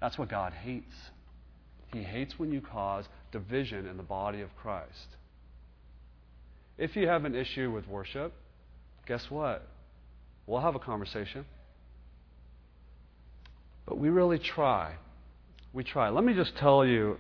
That's 0.02 0.18
what 0.18 0.30
God 0.30 0.54
hates. 0.54 0.96
He 1.94 2.04
hates 2.04 2.38
when 2.40 2.52
you 2.52 2.62
cause 2.62 3.06
division 3.32 3.88
in 3.88 3.98
the 3.98 4.04
body 4.04 4.42
of 4.42 4.56
Christ. 4.56 5.08
If 6.78 6.96
you 6.96 7.08
have 7.08 7.26
an 7.26 7.36
issue 7.36 7.72
with 7.72 7.88
worship, 7.88 8.34
guess 9.08 9.30
what? 9.30 9.68
We'll 10.46 10.62
have 10.62 10.76
a 10.76 10.80
conversation. 10.80 11.46
But 13.86 13.98
we 13.98 14.10
really 14.10 14.38
try. 14.38 14.96
We 15.74 15.84
try. 15.84 16.10
Let 16.10 16.24
me 16.24 16.34
just 16.34 16.56
tell 16.58 16.86
you, 16.86 17.18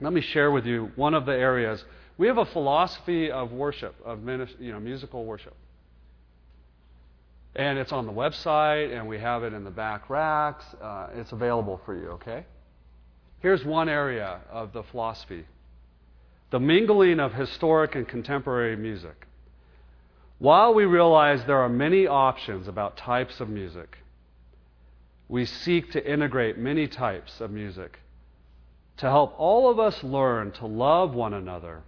let 0.00 0.12
me 0.12 0.20
share 0.20 0.50
with 0.50 0.64
you 0.64 0.90
one 0.96 1.14
of 1.14 1.26
the 1.26 1.32
areas. 1.32 1.84
We 2.16 2.26
have 2.28 2.38
a 2.38 2.46
philosophy 2.46 3.30
of 3.30 3.52
worship, 3.52 3.94
of 4.04 4.20
you 4.58 4.72
know, 4.72 4.80
musical 4.80 5.24
worship. 5.24 5.54
And 7.54 7.78
it's 7.78 7.92
on 7.92 8.06
the 8.06 8.12
website, 8.12 8.96
and 8.96 9.08
we 9.08 9.18
have 9.18 9.42
it 9.42 9.52
in 9.52 9.64
the 9.64 9.70
back 9.70 10.08
racks. 10.08 10.64
Uh, 10.80 11.08
it's 11.14 11.32
available 11.32 11.80
for 11.84 11.96
you, 11.96 12.08
okay? 12.10 12.44
Here's 13.40 13.64
one 13.64 13.88
area 13.88 14.40
of 14.50 14.72
the 14.72 14.82
philosophy 14.82 15.44
the 16.50 16.58
mingling 16.58 17.20
of 17.20 17.34
historic 17.34 17.94
and 17.94 18.08
contemporary 18.08 18.74
music. 18.74 19.26
While 20.38 20.72
we 20.72 20.86
realize 20.86 21.44
there 21.44 21.60
are 21.60 21.68
many 21.68 22.06
options 22.06 22.68
about 22.68 22.96
types 22.96 23.40
of 23.40 23.50
music, 23.50 23.98
we 25.28 25.44
seek 25.44 25.92
to 25.92 26.10
integrate 26.10 26.56
many 26.56 26.88
types 26.88 27.40
of 27.40 27.50
music 27.50 27.98
to 28.96 29.06
help 29.06 29.34
all 29.38 29.70
of 29.70 29.78
us 29.78 30.02
learn 30.02 30.52
to 30.52 30.66
love 30.66 31.14
one 31.14 31.34
another. 31.34 31.82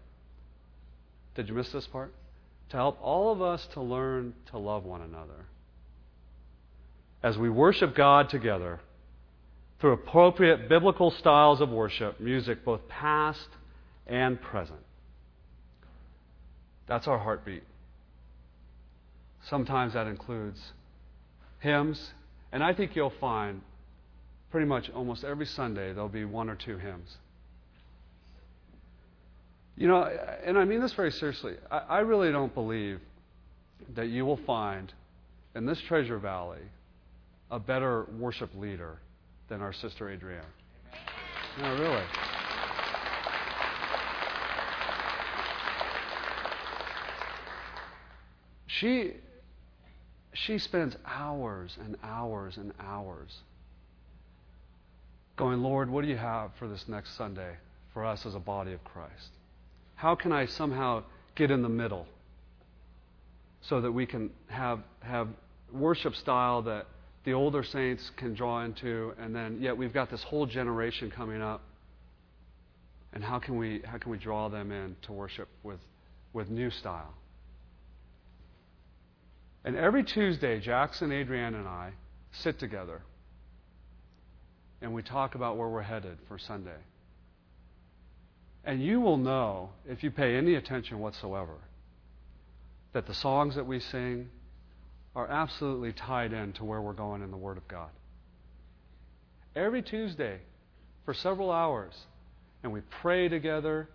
Did 1.34 1.48
you 1.48 1.54
miss 1.54 1.72
this 1.72 1.86
part? 1.86 2.12
To 2.68 2.76
help 2.76 2.98
all 3.00 3.32
of 3.32 3.40
us 3.40 3.66
to 3.72 3.80
learn 3.80 4.34
to 4.50 4.58
love 4.58 4.84
one 4.84 5.00
another. 5.00 5.46
As 7.22 7.38
we 7.38 7.48
worship 7.48 7.94
God 7.94 8.28
together 8.28 8.80
through 9.80 9.92
appropriate 9.92 10.68
biblical 10.68 11.10
styles 11.10 11.60
of 11.60 11.70
worship, 11.70 12.20
music 12.20 12.64
both 12.64 12.86
past 12.88 13.48
and 14.06 14.40
present. 14.40 14.80
That's 16.86 17.06
our 17.06 17.18
heartbeat. 17.18 17.62
Sometimes 19.48 19.94
that 19.94 20.06
includes 20.06 20.60
hymns 21.60 22.12
and 22.52 22.62
I 22.62 22.74
think 22.74 22.96
you'll 22.96 23.12
find 23.20 23.62
pretty 24.50 24.66
much 24.66 24.90
almost 24.90 25.24
every 25.24 25.46
Sunday 25.46 25.92
there'll 25.92 26.08
be 26.08 26.24
one 26.24 26.50
or 26.50 26.56
two 26.56 26.78
hymns. 26.78 27.16
You 29.76 29.88
know, 29.88 30.02
and 30.44 30.58
I 30.58 30.64
mean 30.64 30.80
this 30.80 30.92
very 30.92 31.12
seriously. 31.12 31.54
I, 31.70 31.78
I 31.78 31.98
really 32.00 32.32
don't 32.32 32.52
believe 32.52 33.00
that 33.94 34.08
you 34.08 34.26
will 34.26 34.40
find 34.46 34.92
in 35.54 35.64
this 35.64 35.80
Treasure 35.82 36.18
Valley 36.18 36.60
a 37.50 37.58
better 37.58 38.06
worship 38.18 38.50
leader 38.54 38.98
than 39.50 39.60
our 39.60 39.72
sister 39.74 40.08
Adrienne. 40.08 40.42
No, 41.60 41.74
really. 41.74 42.02
She 48.68 49.12
she 50.32 50.58
spends 50.58 50.96
hours 51.04 51.76
and 51.84 51.96
hours 52.02 52.56
and 52.56 52.72
hours 52.80 53.40
going, 55.36 55.60
Lord, 55.60 55.90
what 55.90 56.02
do 56.02 56.08
you 56.08 56.16
have 56.16 56.52
for 56.58 56.68
this 56.68 56.86
next 56.88 57.16
Sunday 57.16 57.56
for 57.92 58.06
us 58.06 58.24
as 58.24 58.34
a 58.34 58.38
body 58.38 58.72
of 58.72 58.82
Christ? 58.84 59.30
How 59.96 60.14
can 60.14 60.32
I 60.32 60.46
somehow 60.46 61.02
get 61.34 61.50
in 61.50 61.62
the 61.62 61.68
middle 61.68 62.06
so 63.62 63.80
that 63.80 63.92
we 63.92 64.06
can 64.06 64.30
have, 64.48 64.80
have 65.00 65.28
worship 65.72 66.14
style 66.14 66.62
that 66.62 66.86
the 67.24 67.32
older 67.32 67.62
saints 67.62 68.10
can 68.16 68.34
draw 68.34 68.64
into, 68.64 69.12
and 69.18 69.34
then 69.34 69.58
yet 69.60 69.76
we've 69.76 69.92
got 69.92 70.10
this 70.10 70.22
whole 70.22 70.46
generation 70.46 71.10
coming 71.10 71.42
up. 71.42 71.62
And 73.12 73.22
how 73.24 73.38
can 73.38 73.56
we, 73.56 73.82
how 73.84 73.98
can 73.98 74.10
we 74.10 74.18
draw 74.18 74.48
them 74.48 74.70
in 74.72 74.96
to 75.02 75.12
worship 75.12 75.48
with, 75.62 75.80
with 76.32 76.48
new 76.48 76.70
style? 76.70 77.14
And 79.64 79.76
every 79.76 80.04
Tuesday, 80.04 80.60
Jackson, 80.60 81.12
Adrienne, 81.12 81.54
and 81.54 81.68
I 81.68 81.92
sit 82.32 82.58
together 82.58 83.02
and 84.80 84.94
we 84.94 85.02
talk 85.02 85.34
about 85.34 85.58
where 85.58 85.68
we're 85.68 85.82
headed 85.82 86.16
for 86.26 86.38
Sunday. 86.38 86.78
And 88.64 88.82
you 88.82 89.00
will 89.00 89.18
know, 89.18 89.70
if 89.86 90.02
you 90.02 90.10
pay 90.10 90.36
any 90.36 90.54
attention 90.54 90.98
whatsoever, 91.00 91.56
that 92.92 93.06
the 93.06 93.14
songs 93.14 93.56
that 93.56 93.66
we 93.66 93.80
sing 93.80 94.30
are 95.14 95.28
absolutely 95.28 95.92
tied 95.92 96.32
in 96.32 96.52
to 96.54 96.64
where 96.64 96.80
we're 96.80 96.92
going 96.92 97.22
in 97.22 97.30
the 97.30 97.36
Word 97.36 97.56
of 97.56 97.66
God. 97.66 97.90
Every 99.56 99.82
Tuesday, 99.82 100.40
for 101.04 101.14
several 101.14 101.50
hours, 101.50 101.94
and 102.62 102.72
we 102.72 102.80
pray 103.02 103.28
together. 103.28 103.88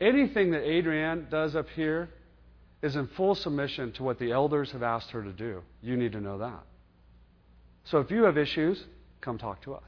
Anything 0.00 0.52
that 0.52 0.62
Adrienne 0.62 1.26
does 1.30 1.56
up 1.56 1.66
here 1.74 2.10
is 2.82 2.96
in 2.96 3.08
full 3.08 3.34
submission 3.34 3.92
to 3.92 4.02
what 4.02 4.18
the 4.18 4.32
elders 4.32 4.70
have 4.72 4.82
asked 4.82 5.10
her 5.10 5.22
to 5.22 5.32
do. 5.32 5.62
You 5.82 5.96
need 5.96 6.12
to 6.12 6.20
know 6.20 6.38
that. 6.38 6.62
So 7.84 7.98
if 7.98 8.10
you 8.10 8.24
have 8.24 8.38
issues, 8.38 8.82
come 9.20 9.38
talk 9.38 9.62
to 9.62 9.74
us. 9.74 9.82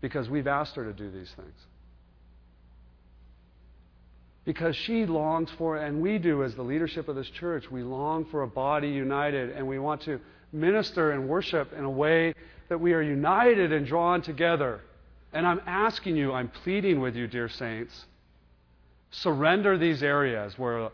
Because 0.00 0.28
we've 0.28 0.46
asked 0.46 0.74
her 0.76 0.84
to 0.84 0.92
do 0.92 1.10
these 1.10 1.32
things. 1.36 1.54
Because 4.44 4.76
she 4.76 5.06
longs 5.06 5.50
for, 5.56 5.78
and 5.78 6.02
we 6.02 6.18
do 6.18 6.44
as 6.44 6.54
the 6.54 6.62
leadership 6.62 7.08
of 7.08 7.16
this 7.16 7.30
church, 7.30 7.70
we 7.70 7.82
long 7.82 8.26
for 8.26 8.42
a 8.42 8.46
body 8.46 8.88
united, 8.88 9.50
and 9.50 9.66
we 9.66 9.78
want 9.78 10.02
to 10.02 10.20
minister 10.52 11.12
and 11.12 11.28
worship 11.28 11.72
in 11.72 11.84
a 11.84 11.90
way 11.90 12.34
that 12.68 12.78
we 12.78 12.92
are 12.92 13.02
united 13.02 13.72
and 13.72 13.86
drawn 13.86 14.20
together. 14.20 14.80
And 15.32 15.46
I'm 15.46 15.60
asking 15.66 16.16
you, 16.16 16.32
I'm 16.32 16.48
pleading 16.48 17.00
with 17.00 17.16
you, 17.16 17.26
dear 17.26 17.48
saints, 17.48 18.04
surrender 19.10 19.78
these 19.78 20.02
areas 20.02 20.58
where 20.58 20.90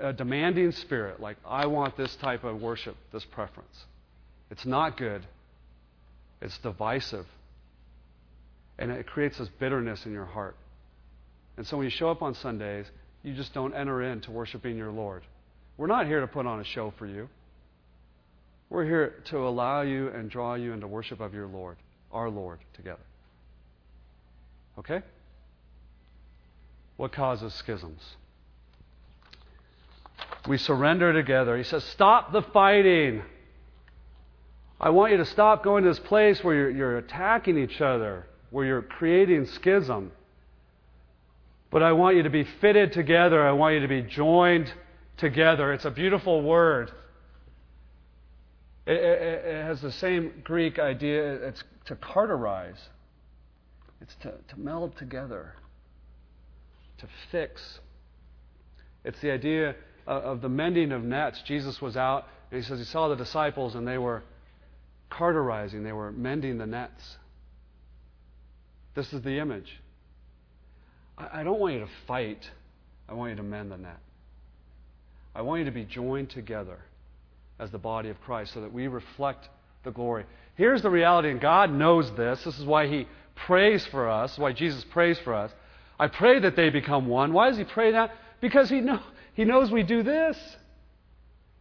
a 0.00 0.12
demanding 0.12 0.72
spirit, 0.72 1.20
like, 1.20 1.36
I 1.46 1.66
want 1.66 1.96
this 1.96 2.14
type 2.16 2.44
of 2.44 2.60
worship, 2.60 2.96
this 3.12 3.24
preference. 3.24 3.84
It's 4.50 4.66
not 4.66 4.96
good, 4.96 5.26
it's 6.40 6.58
divisive. 6.58 7.26
And 8.78 8.90
it 8.92 9.06
creates 9.06 9.38
this 9.38 9.48
bitterness 9.58 10.06
in 10.06 10.12
your 10.12 10.24
heart. 10.24 10.56
And 11.58 11.66
so 11.66 11.76
when 11.76 11.84
you 11.84 11.90
show 11.90 12.08
up 12.08 12.22
on 12.22 12.34
Sundays, 12.34 12.86
you 13.24 13.34
just 13.34 13.52
don't 13.52 13.74
enter 13.74 14.00
into 14.00 14.30
worshiping 14.30 14.76
your 14.76 14.92
Lord. 14.92 15.24
We're 15.76 15.88
not 15.88 16.06
here 16.06 16.20
to 16.20 16.28
put 16.28 16.46
on 16.46 16.60
a 16.60 16.64
show 16.64 16.94
for 16.96 17.06
you. 17.06 17.28
We're 18.70 18.84
here 18.84 19.16
to 19.26 19.38
allow 19.38 19.80
you 19.80 20.08
and 20.08 20.30
draw 20.30 20.54
you 20.54 20.72
into 20.72 20.86
worship 20.86 21.20
of 21.20 21.34
your 21.34 21.48
Lord, 21.48 21.76
our 22.12 22.30
Lord, 22.30 22.60
together. 22.74 23.02
Okay? 24.78 25.02
What 26.96 27.10
causes 27.12 27.52
schisms? 27.54 28.02
We 30.46 30.58
surrender 30.58 31.12
together. 31.12 31.56
He 31.56 31.64
says, 31.64 31.82
Stop 31.82 32.30
the 32.30 32.42
fighting. 32.42 33.22
I 34.80 34.90
want 34.90 35.10
you 35.10 35.18
to 35.18 35.26
stop 35.26 35.64
going 35.64 35.82
to 35.82 35.90
this 35.90 35.98
place 35.98 36.44
where 36.44 36.54
you're, 36.54 36.70
you're 36.70 36.98
attacking 36.98 37.58
each 37.58 37.80
other, 37.80 38.26
where 38.50 38.64
you're 38.64 38.82
creating 38.82 39.46
schism. 39.46 40.12
But 41.70 41.82
I 41.82 41.92
want 41.92 42.16
you 42.16 42.22
to 42.22 42.30
be 42.30 42.44
fitted 42.44 42.92
together. 42.92 43.46
I 43.46 43.52
want 43.52 43.74
you 43.74 43.80
to 43.80 43.88
be 43.88 44.02
joined 44.02 44.72
together. 45.18 45.72
It's 45.72 45.84
a 45.84 45.90
beautiful 45.90 46.42
word. 46.42 46.90
It, 48.86 48.96
it, 48.96 49.44
it 49.44 49.64
has 49.64 49.82
the 49.82 49.92
same 49.92 50.32
Greek 50.44 50.78
idea. 50.78 51.34
It's 51.48 51.62
to 51.86 51.96
carterize, 51.96 52.78
it's 54.00 54.14
to, 54.22 54.32
to 54.48 54.58
meld 54.58 54.96
together, 54.96 55.54
to 56.98 57.06
fix. 57.30 57.80
It's 59.04 59.20
the 59.20 59.30
idea 59.30 59.74
of 60.06 60.40
the 60.40 60.48
mending 60.48 60.92
of 60.92 61.02
nets. 61.02 61.42
Jesus 61.46 61.82
was 61.82 61.96
out, 61.96 62.26
and 62.50 62.62
he 62.62 62.66
says 62.66 62.78
he 62.78 62.84
saw 62.84 63.08
the 63.08 63.16
disciples, 63.16 63.74
and 63.74 63.86
they 63.86 63.98
were 63.98 64.22
carterizing, 65.10 65.82
they 65.82 65.92
were 65.92 66.12
mending 66.12 66.58
the 66.58 66.66
nets. 66.66 67.16
This 68.94 69.12
is 69.12 69.22
the 69.22 69.38
image. 69.38 69.80
I 71.18 71.42
don't 71.42 71.58
want 71.58 71.74
you 71.74 71.80
to 71.80 71.88
fight, 72.06 72.48
I 73.08 73.14
want 73.14 73.30
you 73.30 73.36
to 73.36 73.42
mend 73.42 73.72
the 73.72 73.76
net. 73.76 73.98
I 75.34 75.42
want 75.42 75.60
you 75.60 75.64
to 75.66 75.72
be 75.72 75.84
joined 75.84 76.30
together 76.30 76.78
as 77.58 77.70
the 77.70 77.78
body 77.78 78.08
of 78.08 78.20
Christ 78.20 78.54
so 78.54 78.60
that 78.60 78.72
we 78.72 78.86
reflect 78.86 79.48
the 79.84 79.90
glory. 79.90 80.24
Here's 80.54 80.82
the 80.82 80.90
reality, 80.90 81.30
and 81.30 81.40
God 81.40 81.72
knows 81.72 82.10
this. 82.16 82.42
This 82.44 82.58
is 82.58 82.64
why 82.64 82.86
He 82.86 83.08
prays 83.34 83.86
for 83.86 84.08
us, 84.08 84.38
why 84.38 84.52
Jesus 84.52 84.84
prays 84.84 85.18
for 85.20 85.34
us. 85.34 85.50
I 85.98 86.08
pray 86.08 86.38
that 86.40 86.56
they 86.56 86.70
become 86.70 87.06
one. 87.06 87.32
Why 87.32 87.48
does 87.48 87.58
He 87.58 87.64
pray 87.64 87.92
that? 87.92 88.12
Because 88.40 88.68
He, 88.68 88.80
know, 88.80 89.00
he 89.34 89.44
knows 89.44 89.70
we 89.70 89.82
do 89.82 90.02
this. 90.02 90.36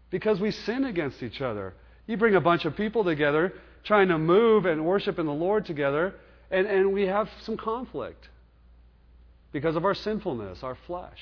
Because 0.09 0.39
we 0.39 0.51
sin 0.51 0.85
against 0.85 1.21
each 1.21 1.41
other. 1.41 1.73
You 2.05 2.17
bring 2.17 2.35
a 2.35 2.41
bunch 2.41 2.65
of 2.65 2.75
people 2.75 3.03
together 3.03 3.53
trying 3.83 4.09
to 4.09 4.17
move 4.17 4.65
and 4.65 4.85
worship 4.85 5.19
in 5.19 5.25
the 5.25 5.33
Lord 5.33 5.65
together, 5.65 6.13
and, 6.51 6.67
and 6.67 6.93
we 6.93 7.07
have 7.07 7.29
some 7.43 7.57
conflict 7.57 8.29
because 9.51 9.75
of 9.75 9.85
our 9.85 9.93
sinfulness, 9.93 10.63
our 10.63 10.77
flesh. 10.87 11.19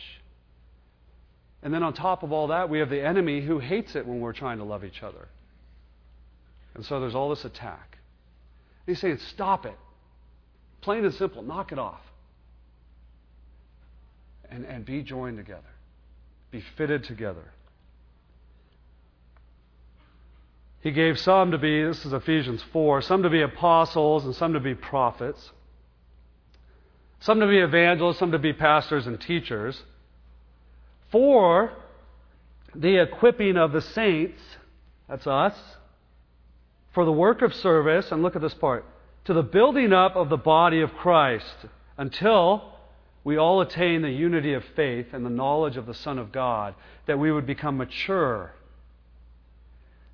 And 1.61 1.73
then 1.73 1.83
on 1.83 1.93
top 1.93 2.23
of 2.23 2.31
all 2.31 2.47
that, 2.47 2.69
we 2.69 2.79
have 2.79 2.89
the 2.89 3.01
enemy 3.01 3.41
who 3.41 3.59
hates 3.59 3.95
it 3.95 4.05
when 4.05 4.19
we're 4.19 4.33
trying 4.33 4.59
to 4.59 4.63
love 4.63 4.83
each 4.83 5.01
other. 5.01 5.27
And 6.75 6.85
so 6.85 6.99
there's 6.99 7.15
all 7.15 7.29
this 7.29 7.45
attack. 7.45 7.97
he's 8.85 8.99
saying, 8.99 9.19
stop 9.29 9.65
it. 9.65 9.77
Plain 10.81 11.05
and 11.05 11.13
simple, 11.13 11.41
knock 11.41 11.71
it 11.71 11.79
off. 11.79 12.01
And, 14.51 14.65
and 14.65 14.85
be 14.85 15.01
joined 15.01 15.38
together, 15.38 15.63
be 16.51 16.63
fitted 16.77 17.03
together. 17.05 17.51
He 20.81 20.91
gave 20.91 21.17
some 21.17 21.49
to 21.49 21.57
be, 21.57 21.83
this 21.83 22.05
is 22.05 22.13
Ephesians 22.13 22.63
4, 22.71 23.01
some 23.01 23.23
to 23.23 23.29
be 23.31 23.41
apostles 23.41 24.23
and 24.23 24.35
some 24.35 24.53
to 24.53 24.59
be 24.59 24.75
prophets, 24.75 25.49
some 27.25 27.39
to 27.39 27.47
be 27.47 27.57
evangelists, 27.57 28.19
some 28.19 28.31
to 28.31 28.39
be 28.39 28.53
pastors 28.53 29.07
and 29.07 29.19
teachers, 29.19 29.81
for 31.11 31.71
the 32.73 33.01
equipping 33.01 33.57
of 33.57 33.71
the 33.71 33.81
saints, 33.81 34.39
that's 35.09 35.25
us, 35.25 35.55
for 36.93 37.03
the 37.03 37.11
work 37.11 37.41
of 37.41 37.53
service, 37.53 38.11
and 38.11 38.21
look 38.21 38.35
at 38.35 38.41
this 38.41 38.53
part, 38.53 38.85
to 39.25 39.33
the 39.33 39.43
building 39.43 39.91
up 39.91 40.15
of 40.15 40.29
the 40.29 40.38
body 40.38 40.81
of 40.81 40.93
Christ 40.93 41.65
until 41.97 42.73
we 43.23 43.38
all 43.38 43.59
attain 43.59 44.03
the 44.03 44.11
unity 44.11 44.53
of 44.53 44.63
faith 44.75 45.07
and 45.11 45.25
the 45.25 45.29
knowledge 45.31 45.77
of 45.77 45.88
the 45.88 45.93
Son 45.95 46.19
of 46.19 46.31
God, 46.31 46.75
that 47.07 47.17
we 47.17 47.31
would 47.31 47.47
become 47.47 47.77
mature 47.77 48.53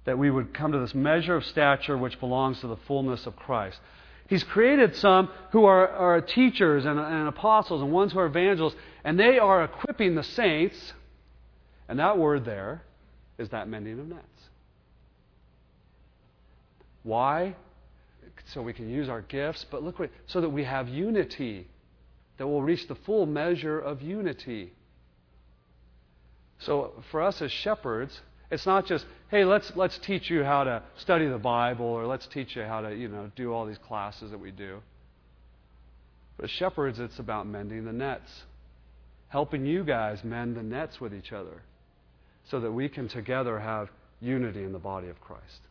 that 0.06 0.18
we 0.18 0.32
would 0.32 0.54
come 0.54 0.72
to 0.72 0.80
this 0.80 0.96
measure 0.96 1.36
of 1.36 1.46
stature 1.46 1.98
which 1.98 2.20
belongs 2.20 2.60
to 2.62 2.68
the 2.68 2.78
fullness 2.88 3.26
of 3.26 3.36
Christ. 3.36 3.80
He's 4.32 4.46
created 4.46 4.96
some 4.96 5.30
who 5.52 5.66
are, 5.66 5.90
are 5.90 6.22
teachers 6.22 6.86
and, 6.86 6.98
and 6.98 7.28
apostles 7.28 7.82
and 7.82 7.92
ones 7.92 8.14
who 8.14 8.20
are 8.20 8.28
evangelists, 8.28 8.78
and 9.04 9.20
they 9.20 9.38
are 9.38 9.62
equipping 9.66 10.16
the 10.16 10.24
saints. 10.24 10.94
And 11.90 12.00
that 12.00 12.18
word 12.18 12.46
there 12.46 12.82
is 13.38 13.50
that 13.50 13.68
mending 13.68 14.00
of 14.00 14.08
nets. 14.08 14.50
Why? 17.04 17.58
So 18.46 18.62
we 18.62 18.72
can 18.72 18.90
use 18.90 19.10
our 19.10 19.20
gifts, 19.20 19.66
but 19.70 19.84
look, 19.84 20.00
what, 20.00 20.10
so 20.28 20.40
that 20.40 20.50
we 20.50 20.64
have 20.64 20.88
unity, 20.88 21.68
that 22.38 22.48
we'll 22.48 22.62
reach 22.62 22.88
the 22.88 22.96
full 22.96 23.26
measure 23.26 23.78
of 23.78 24.02
unity. 24.02 24.72
So 26.60 27.04
for 27.12 27.22
us 27.22 27.42
as 27.42 27.52
shepherds, 27.52 28.22
it's 28.52 28.66
not 28.66 28.86
just, 28.86 29.06
hey, 29.30 29.46
let's, 29.46 29.72
let's 29.76 29.98
teach 30.00 30.30
you 30.30 30.44
how 30.44 30.66
to 30.66 30.84
study 30.98 31.28
the 31.28 31.38
Bible 31.38 31.86
or 31.86 32.06
let's 32.06 32.28
teach 32.28 32.56
you 32.58 32.64
how 32.64 32.82
to, 32.82 32.94
you 32.94 33.08
know, 33.08 33.32
do 33.38 33.54
all 33.54 33.66
these 33.66 33.78
classes 33.78 34.32
that 34.32 34.40
we 34.40 34.52
do. 34.52 34.80
But 36.36 36.46
as 36.46 36.52
shepherds, 36.52 37.00
it's 37.00 37.18
about 37.18 37.48
mending 37.48 37.86
the 37.86 37.94
nets, 37.94 38.44
helping 39.30 39.66
you 39.66 39.86
guys 39.86 40.24
mend 40.26 40.58
the 40.58 40.64
nets 40.64 41.00
with 41.00 41.14
each 41.14 41.32
other 41.32 41.62
so 42.50 42.60
that 42.60 42.72
we 42.72 42.90
can 42.90 43.08
together 43.08 43.60
have 43.60 43.90
unity 44.20 44.64
in 44.64 44.74
the 44.74 44.80
body 44.80 45.08
of 45.08 45.22
Christ. 45.22 45.62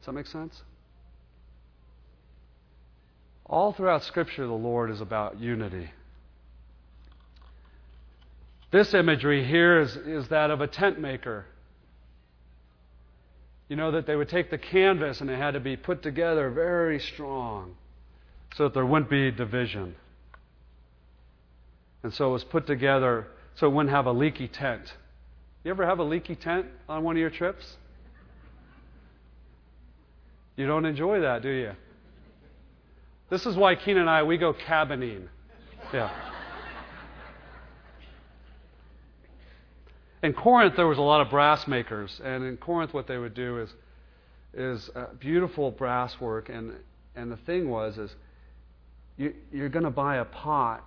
Does 0.00 0.06
that 0.06 0.12
make 0.12 0.26
sense? 0.26 0.62
All 3.46 3.72
throughout 3.72 4.04
Scripture, 4.04 4.46
the 4.46 4.52
Lord 4.52 4.90
is 4.90 5.00
about 5.00 5.40
unity. 5.40 5.90
This 8.70 8.94
imagery 8.94 9.44
here 9.44 9.80
is, 9.80 9.96
is 9.96 10.28
that 10.28 10.50
of 10.50 10.60
a 10.60 10.66
tent 10.66 11.00
maker. 11.00 11.46
You 13.68 13.76
know, 13.76 13.92
that 13.92 14.06
they 14.06 14.16
would 14.16 14.28
take 14.28 14.50
the 14.50 14.58
canvas 14.58 15.20
and 15.20 15.30
it 15.30 15.36
had 15.36 15.52
to 15.52 15.60
be 15.60 15.76
put 15.76 16.02
together 16.02 16.50
very 16.50 17.00
strong 17.00 17.76
so 18.56 18.64
that 18.64 18.74
there 18.74 18.86
wouldn't 18.86 19.10
be 19.10 19.30
division. 19.30 19.94
And 22.02 22.12
so 22.14 22.30
it 22.30 22.32
was 22.32 22.44
put 22.44 22.66
together 22.66 23.26
so 23.56 23.66
it 23.66 23.70
wouldn't 23.70 23.94
have 23.94 24.06
a 24.06 24.12
leaky 24.12 24.48
tent. 24.48 24.92
You 25.64 25.70
ever 25.70 25.84
have 25.84 25.98
a 25.98 26.04
leaky 26.04 26.34
tent 26.34 26.66
on 26.88 27.04
one 27.04 27.16
of 27.16 27.20
your 27.20 27.30
trips? 27.30 27.76
You 30.56 30.66
don't 30.66 30.84
enjoy 30.84 31.20
that, 31.20 31.42
do 31.42 31.50
you? 31.50 31.72
This 33.28 33.46
is 33.46 33.56
why 33.56 33.76
Keen 33.76 33.96
and 33.96 34.10
I, 34.10 34.22
we 34.22 34.38
go 34.38 34.52
cabining. 34.52 35.28
Yeah. 35.92 36.29
In 40.22 40.34
Corinth, 40.34 40.76
there 40.76 40.86
was 40.86 40.98
a 40.98 41.02
lot 41.02 41.22
of 41.22 41.30
brass 41.30 41.66
makers, 41.66 42.20
and 42.22 42.44
in 42.44 42.58
Corinth, 42.58 42.92
what 42.92 43.06
they 43.06 43.16
would 43.16 43.34
do 43.34 43.58
is 43.60 43.70
is 44.52 44.90
uh, 44.96 45.06
beautiful 45.18 45.70
brass 45.70 46.20
work, 46.20 46.48
and 46.48 46.74
and 47.16 47.32
the 47.32 47.38
thing 47.38 47.70
was 47.70 47.96
is 47.96 48.14
you, 49.16 49.34
you're 49.52 49.68
going 49.68 49.84
to 49.84 49.90
buy 49.90 50.16
a 50.16 50.24
pot, 50.24 50.84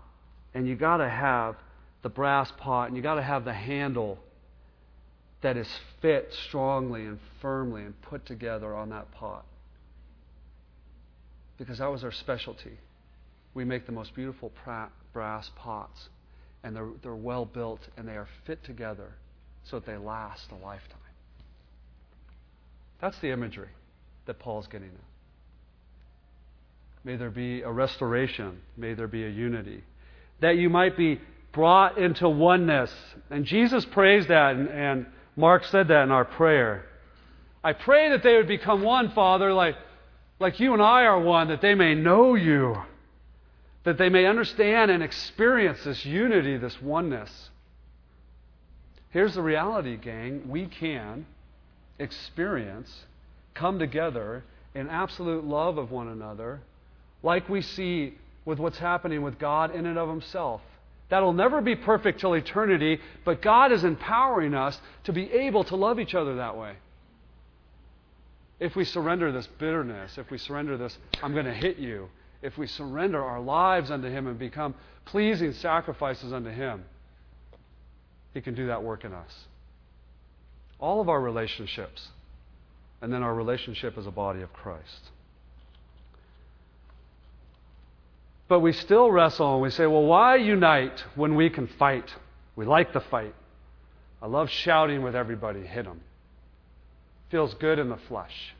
and 0.54 0.68
you 0.68 0.76
got 0.76 0.98
to 0.98 1.10
have 1.10 1.56
the 2.04 2.10
brass 2.10 2.52
pot, 2.58 2.90
and 2.90 2.98
you 2.98 3.02
got 3.02 3.16
to 3.16 3.24
have 3.24 3.44
the 3.44 3.54
handle 3.54 4.20
that 5.42 5.58
is 5.58 5.68
fit 6.02 6.32
strongly 6.48 7.06
and 7.06 7.20
firmly 7.42 7.82
and 7.82 8.00
put 8.04 8.26
together 8.26 8.76
on 8.76 8.90
that 8.90 9.12
pot, 9.12 9.46
because 11.58 11.80
that 11.80 11.92
was 11.92 12.04
our 12.04 12.12
specialty. 12.12 12.78
We 13.56 13.66
make 13.66 13.86
the 13.86 13.92
most 13.92 14.14
beautiful 14.14 14.52
pra- 14.64 14.92
brass 15.12 15.50
pots, 15.56 16.10
and 16.64 16.76
they're, 16.76 16.90
they're 17.02 17.16
well 17.16 17.46
built 17.46 17.82
and 17.98 18.08
they 18.08 18.14
are 18.14 18.28
fit 18.46 18.64
together 18.64 19.14
so 19.64 19.80
that 19.80 19.86
they 19.86 19.98
last 19.98 20.52
a 20.52 20.56
lifetime. 20.56 20.98
That's 23.02 23.18
the 23.20 23.32
imagery 23.32 23.70
that 24.26 24.40
Paul's 24.40 24.68
getting 24.68 24.88
at. 24.88 25.04
May 27.04 27.18
there 27.18 27.30
be 27.30 27.62
a 27.62 27.72
restoration, 27.72 28.62
may 28.78 28.94
there 28.94 29.08
be 29.08 29.26
a 29.26 29.30
unity, 29.30 29.84
that 30.40 30.58
you 30.58 30.70
might 30.70 30.96
be 30.96 31.20
brought 31.52 31.98
into 31.98 32.30
oneness. 32.30 32.94
And 33.30 33.46
Jesus 33.46 33.84
prays 33.86 34.28
that, 34.28 34.56
and, 34.56 34.70
and 34.70 35.06
Mark 35.36 35.66
said 35.66 35.90
that 35.90 36.04
in 36.04 36.12
our 36.12 36.26
prayer. 36.26 36.86
I 37.64 37.74
pray 37.74 38.10
that 38.10 38.24
they 38.24 38.36
would 38.36 38.48
become 38.48 38.84
one, 38.84 39.12
Father, 39.12 39.54
like, 39.54 39.76
like 40.40 40.60
you 40.60 40.74
and 40.74 40.82
I 40.82 41.04
are 41.04 41.20
one, 41.20 41.50
that 41.50 41.62
they 41.62 41.76
may 41.76 41.96
know 41.96 42.36
you, 42.36 42.78
that 43.84 43.98
they 43.98 44.10
may 44.10 44.26
understand 44.26 44.92
and 44.92 45.04
experience 45.04 45.84
this 45.84 46.06
unity, 46.06 46.58
this 46.58 46.82
oneness. 46.82 47.50
Here's 49.14 49.36
the 49.36 49.44
reality, 49.44 49.96
gang. 49.96 50.50
We 50.50 50.66
can 50.66 51.28
experience, 52.00 52.92
come 53.54 53.78
together 53.78 54.44
in 54.74 54.90
absolute 54.90 55.46
love 55.46 55.78
of 55.78 55.92
one 55.92 56.08
another, 56.08 56.62
like 57.22 57.48
we 57.48 57.62
see 57.62 58.16
with 58.44 58.58
what's 58.58 58.80
happening 58.80 59.22
with 59.22 59.38
God 59.38 59.74
in 59.76 59.86
and 59.86 60.00
of 60.00 60.10
Himself. 60.10 60.62
That'll 61.10 61.32
never 61.32 61.62
be 61.62 61.76
perfect 61.76 62.22
till 62.22 62.34
eternity, 62.34 63.00
but 63.24 63.44
God 63.44 63.72
is 63.72 63.84
empowering 63.84 64.56
us 64.56 64.82
to 65.04 65.14
be 65.14 65.32
able 65.32 65.64
to 65.66 65.76
love 65.76 66.00
each 66.00 66.16
other 66.16 66.38
that 66.38 66.58
way. 66.58 66.74
If 68.60 68.76
we 68.76 68.84
surrender 68.84 69.32
this 69.32 69.48
bitterness, 69.60 70.18
if 70.18 70.32
we 70.32 70.40
surrender 70.40 70.76
this, 70.76 70.98
I'm 71.22 71.34
going 71.34 71.46
to 71.46 71.54
hit 71.54 71.78
you, 71.78 72.10
if 72.42 72.58
we 72.58 72.66
surrender 72.66 73.24
our 73.24 73.40
lives 73.40 73.92
unto 73.92 74.10
Him 74.10 74.26
and 74.26 74.40
become 74.40 74.74
pleasing 75.06 75.54
sacrifices 75.54 76.34
unto 76.34 76.50
Him, 76.50 76.84
he 78.34 78.42
can 78.42 78.56
do 78.56 78.68
that 78.68 78.84
work 78.84 79.06
in 79.06 79.14
us. 79.14 79.48
All 80.80 81.02
of 81.02 81.10
our 81.10 81.22
relationships, 81.22 82.10
and 83.02 83.14
then 83.14 83.22
our 83.22 83.34
relationship 83.34 83.98
as 83.98 84.08
a 84.08 84.12
body 84.12 84.42
of 84.42 84.52
Christ. 84.54 85.12
But 88.48 88.60
we 88.60 88.74
still 88.74 89.12
wrestle 89.12 89.54
and 89.54 89.62
we 89.62 89.70
say, 89.70 89.86
well, 89.86 90.04
why 90.04 90.36
unite 90.36 91.04
when 91.16 91.36
we 91.36 91.50
can 91.50 91.68
fight? 91.68 92.14
We 92.56 92.66
like 92.66 92.94
the 92.94 93.02
fight. 93.02 93.34
I 94.22 94.28
love 94.28 94.50
shouting 94.50 95.02
with 95.02 95.16
everybody, 95.16 95.66
hit 95.66 95.86
them. 95.86 96.02
Feels 97.30 97.54
good 97.56 97.80
in 97.80 97.90
the 97.90 97.98
flesh. 98.08 98.54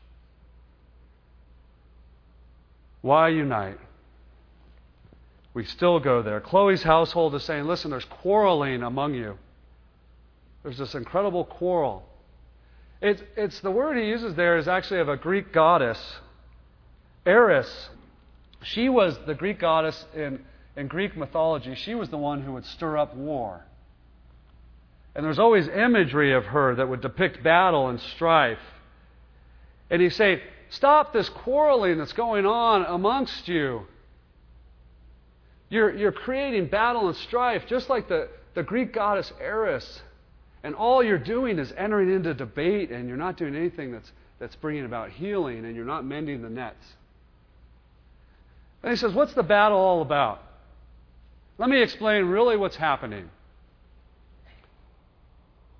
Why 3.02 3.28
unite? 3.28 3.78
We 5.52 5.64
still 5.64 6.00
go 6.00 6.22
there. 6.22 6.40
Chloe's 6.40 6.82
household 6.82 7.34
is 7.34 7.44
saying, 7.44 7.64
listen, 7.64 7.90
there's 7.90 8.04
quarreling 8.06 8.82
among 8.82 9.14
you. 9.14 9.38
There's 10.64 10.78
this 10.78 10.94
incredible 10.94 11.44
quarrel. 11.44 12.02
It's, 13.00 13.22
it's 13.36 13.60
the 13.60 13.70
word 13.70 13.96
he 13.96 14.08
uses 14.08 14.34
there 14.34 14.56
is 14.56 14.66
actually 14.66 15.00
of 15.00 15.08
a 15.08 15.16
Greek 15.16 15.52
goddess, 15.52 15.98
Eris. 17.24 17.90
She 18.62 18.88
was 18.88 19.16
the 19.26 19.34
Greek 19.34 19.60
goddess 19.60 20.06
in, 20.16 20.40
in 20.74 20.88
Greek 20.88 21.16
mythology. 21.16 21.74
She 21.74 21.94
was 21.94 22.08
the 22.08 22.16
one 22.16 22.42
who 22.42 22.54
would 22.54 22.64
stir 22.64 22.96
up 22.96 23.14
war. 23.14 23.64
And 25.14 25.24
there's 25.24 25.38
always 25.38 25.68
imagery 25.68 26.32
of 26.32 26.46
her 26.46 26.74
that 26.74 26.88
would 26.88 27.02
depict 27.02 27.44
battle 27.44 27.88
and 27.88 28.00
strife. 28.00 28.58
And 29.90 30.02
he's 30.02 30.16
saying, 30.16 30.40
Stop 30.70 31.12
this 31.12 31.28
quarreling 31.28 31.98
that's 31.98 32.14
going 32.14 32.46
on 32.46 32.84
amongst 32.86 33.46
you. 33.46 33.82
You're, 35.68 35.94
you're 35.94 36.10
creating 36.10 36.66
battle 36.66 37.06
and 37.06 37.16
strife, 37.16 37.64
just 37.68 37.88
like 37.88 38.08
the, 38.08 38.28
the 38.54 38.62
Greek 38.62 38.92
goddess 38.92 39.32
Eris. 39.40 40.02
And 40.64 40.74
all 40.74 41.04
you're 41.04 41.18
doing 41.18 41.58
is 41.58 41.72
entering 41.76 42.10
into 42.10 42.32
debate, 42.32 42.90
and 42.90 43.06
you're 43.06 43.18
not 43.18 43.36
doing 43.36 43.54
anything 43.54 43.92
that's, 43.92 44.10
that's 44.38 44.56
bringing 44.56 44.86
about 44.86 45.10
healing, 45.10 45.66
and 45.66 45.76
you're 45.76 45.84
not 45.84 46.06
mending 46.06 46.40
the 46.40 46.48
nets. 46.48 46.94
And 48.82 48.90
he 48.90 48.96
says, 48.96 49.12
What's 49.12 49.34
the 49.34 49.42
battle 49.42 49.76
all 49.76 50.00
about? 50.00 50.42
Let 51.58 51.68
me 51.68 51.82
explain 51.82 52.24
really 52.24 52.56
what's 52.56 52.76
happening. 52.76 53.28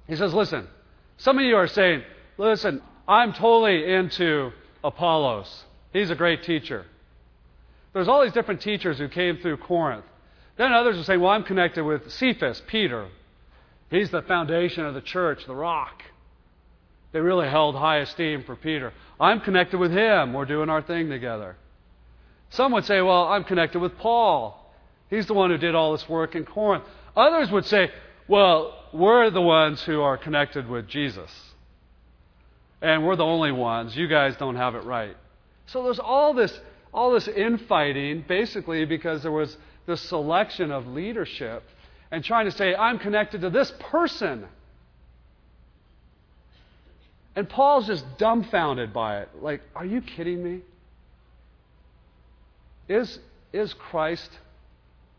He 0.07 0.17
says, 0.17 0.35
Listen, 0.35 0.69
some 1.17 1.39
of 1.39 1.47
you 1.47 1.57
are 1.57 1.67
saying, 1.67 2.03
Listen, 2.37 2.83
I'm 3.09 3.33
totally 3.33 3.91
into 3.91 4.53
Apollos. 4.85 5.65
He's 5.95 6.11
a 6.11 6.15
great 6.15 6.43
teacher. 6.43 6.85
There's 7.95 8.09
all 8.09 8.23
these 8.23 8.33
different 8.33 8.61
teachers 8.61 8.99
who 8.99 9.09
came 9.09 9.39
through 9.39 9.57
Corinth. 9.59 10.05
Then 10.59 10.75
others 10.75 10.99
are 10.99 11.05
saying, 11.05 11.23
Well, 11.23 11.31
I'm 11.31 11.45
connected 11.45 11.85
with 11.85 12.13
Cephas, 12.13 12.61
Peter. 12.67 13.09
He's 13.95 14.11
the 14.11 14.23
foundation 14.23 14.85
of 14.85 14.95
the 14.95 15.01
church, 15.01 15.47
the 15.47 15.55
rock. 15.55 16.03
They 17.13 17.21
really 17.21 17.49
held 17.49 17.77
high 17.77 17.99
esteem 17.99 18.43
for 18.43 18.57
Peter. 18.57 18.93
I'm 19.21 19.41
connected 19.41 19.79
with 19.79 19.93
him. 19.93 20.33
We're 20.33 20.47
doing 20.47 20.69
our 20.69 20.83
thing 20.83 21.09
together. 21.09 21.57
Some 22.51 22.73
would 22.73 22.85
say, 22.87 23.01
Well, 23.01 23.29
I'm 23.29 23.45
connected 23.45 23.79
with 23.79 23.97
Paul. 23.99 24.75
He's 25.11 25.27
the 25.27 25.35
one 25.35 25.51
who 25.51 25.59
did 25.59 25.77
all 25.77 25.93
this 25.93 26.09
work 26.09 26.35
in 26.35 26.45
Corinth. 26.45 26.83
Others 27.17 27.53
would 27.53 27.67
say, 27.67 27.93
Well, 28.27 28.77
we're 28.93 29.31
the 29.31 29.41
ones 29.41 29.81
who 29.83 30.01
are 30.01 30.19
connected 30.19 30.69
with 30.69 30.89
Jesus. 30.89 31.31
And 32.83 33.07
we're 33.07 33.15
the 33.15 33.25
only 33.25 33.53
ones. 33.53 33.97
You 33.97 34.09
guys 34.09 34.35
don't 34.39 34.57
have 34.57 34.75
it 34.75 34.83
right. 34.83 35.17
So 35.67 35.85
there's 35.85 36.01
all 36.01 36.35
this, 36.35 36.59
all 36.93 37.13
this 37.13 37.29
infighting, 37.29 38.25
basically, 38.27 38.87
because 38.87 39.23
there 39.23 39.31
was 39.31 39.57
this 39.87 40.01
selection 40.01 40.73
of 40.73 40.89
leadership 40.89 41.63
and 42.15 42.23
trying 42.23 42.45
to 42.45 42.53
say, 42.53 42.77
I'm 42.77 43.01
connected 43.01 43.41
to 43.41 43.51
this 43.51 43.73
person. 43.91 44.47
And 47.35 47.49
Paul's 47.49 47.89
just 47.89 48.05
dumbfounded 48.19 48.93
by 48.93 49.23
it. 49.23 49.31
Like, 49.43 49.63
are 49.75 49.85
you 49.85 50.01
kidding 50.01 50.41
me? 50.41 50.61
Is, 52.89 53.19
is 53.53 53.75
Christ 53.75 54.31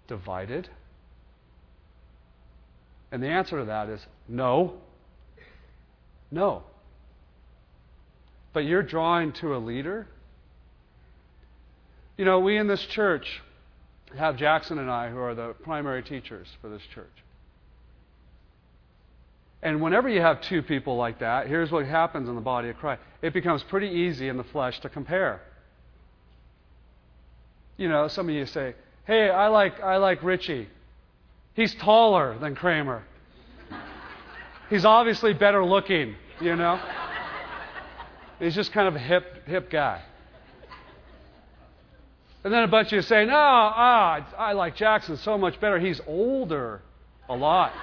divided? 0.08 0.70
And 3.12 3.22
the 3.22 3.28
answer 3.28 3.60
to 3.60 3.66
that 3.66 3.90
is 3.90 4.00
no. 4.30 4.76
No. 6.32 6.64
But 8.54 8.62
you're 8.62 8.84
drawing 8.84 9.34
to 9.34 9.54
a 9.54 9.58
leader? 9.58 10.08
You 12.16 12.24
know, 12.24 12.40
we 12.40 12.56
in 12.56 12.68
this 12.68 12.86
church, 12.86 13.42
have 14.18 14.38
Jackson 14.38 14.80
and 14.80 14.90
I, 14.90 15.10
who 15.10 15.20
are 15.20 15.36
the 15.36 15.54
primary 15.64 16.04
teachers 16.04 16.48
for 16.62 16.70
this 16.70 16.82
church. 16.94 17.06
And 19.62 19.82
whenever 19.82 20.08
you 20.08 20.22
have 20.22 20.42
two 20.42 20.62
people 20.62 20.96
like 20.96 21.20
that, 21.20 21.48
here's 21.48 21.72
what 21.72 21.86
happens 21.86 22.30
in 22.30 22.36
the 22.36 22.42
body 22.42 22.70
of 22.70 22.78
Christ 22.78 23.02
it 23.22 23.34
becomes 23.34 23.64
pretty 23.64 23.88
easy 23.88 24.28
in 24.28 24.38
the 24.38 24.44
flesh 24.44 24.80
to 24.82 24.90
compare. 24.90 25.42
You 27.78 27.90
know, 27.90 28.08
some 28.08 28.30
of 28.30 28.36
you 28.36 28.46
say, 28.46 28.76
hey, 29.06 29.30
I 29.30 29.48
like, 29.48 29.82
I 29.82 29.98
like 29.98 30.24
Richie. 30.24 30.70
He's 31.56 31.74
taller 31.76 32.38
than 32.38 32.56
Kramer. 32.56 33.04
He's 34.70 34.86
obviously 34.86 35.34
better 35.34 35.66
looking, 35.66 36.16
you 36.40 36.56
know? 36.56 36.80
He's 38.40 38.56
just 38.56 38.72
kind 38.72 38.88
of 38.88 38.96
a 38.96 39.00
hip, 39.00 39.48
hip 39.48 39.70
guy. 39.70 40.04
And 42.46 42.54
then 42.54 42.62
a 42.62 42.68
bunch 42.68 42.90
of 42.90 42.94
you 42.94 43.02
say, 43.02 43.26
no, 43.26 43.34
ah, 43.36 44.24
I 44.38 44.54
like 44.54 44.76
Jackson 44.76 45.18
so 45.18 45.36
much 45.36 45.60
better. 45.60 45.80
He's 45.80 46.00
older 46.06 46.80
a 47.28 47.36
lot. 47.36 47.74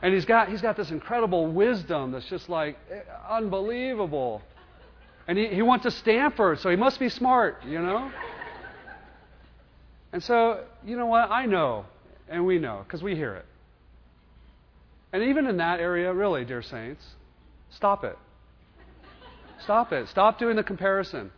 and 0.00 0.14
he's 0.14 0.24
got, 0.24 0.48
he's 0.48 0.62
got 0.62 0.74
this 0.74 0.90
incredible 0.90 1.48
wisdom 1.48 2.12
that's 2.12 2.24
just 2.24 2.48
like 2.48 2.78
eh, 2.90 3.00
unbelievable. 3.28 4.40
And 5.28 5.36
he, 5.36 5.48
he 5.48 5.60
went 5.60 5.82
to 5.82 5.90
Stanford, 5.90 6.60
so 6.60 6.70
he 6.70 6.76
must 6.76 6.98
be 6.98 7.10
smart, 7.10 7.62
you 7.66 7.78
know? 7.78 8.10
And 10.14 10.22
so, 10.22 10.64
you 10.86 10.96
know 10.96 11.06
what? 11.06 11.30
I 11.30 11.44
know, 11.44 11.84
and 12.26 12.46
we 12.46 12.58
know, 12.58 12.80
because 12.84 13.02
we 13.02 13.14
hear 13.16 13.34
it. 13.34 13.44
And 15.12 15.24
even 15.24 15.46
in 15.46 15.58
that 15.58 15.78
area, 15.78 16.10
really, 16.10 16.46
dear 16.46 16.62
saints, 16.62 17.04
stop 17.68 18.02
it. 18.02 18.16
Stop 19.64 19.92
it. 19.92 20.08
Stop 20.08 20.38
doing 20.38 20.56
the 20.56 20.62
comparison. 20.62 21.30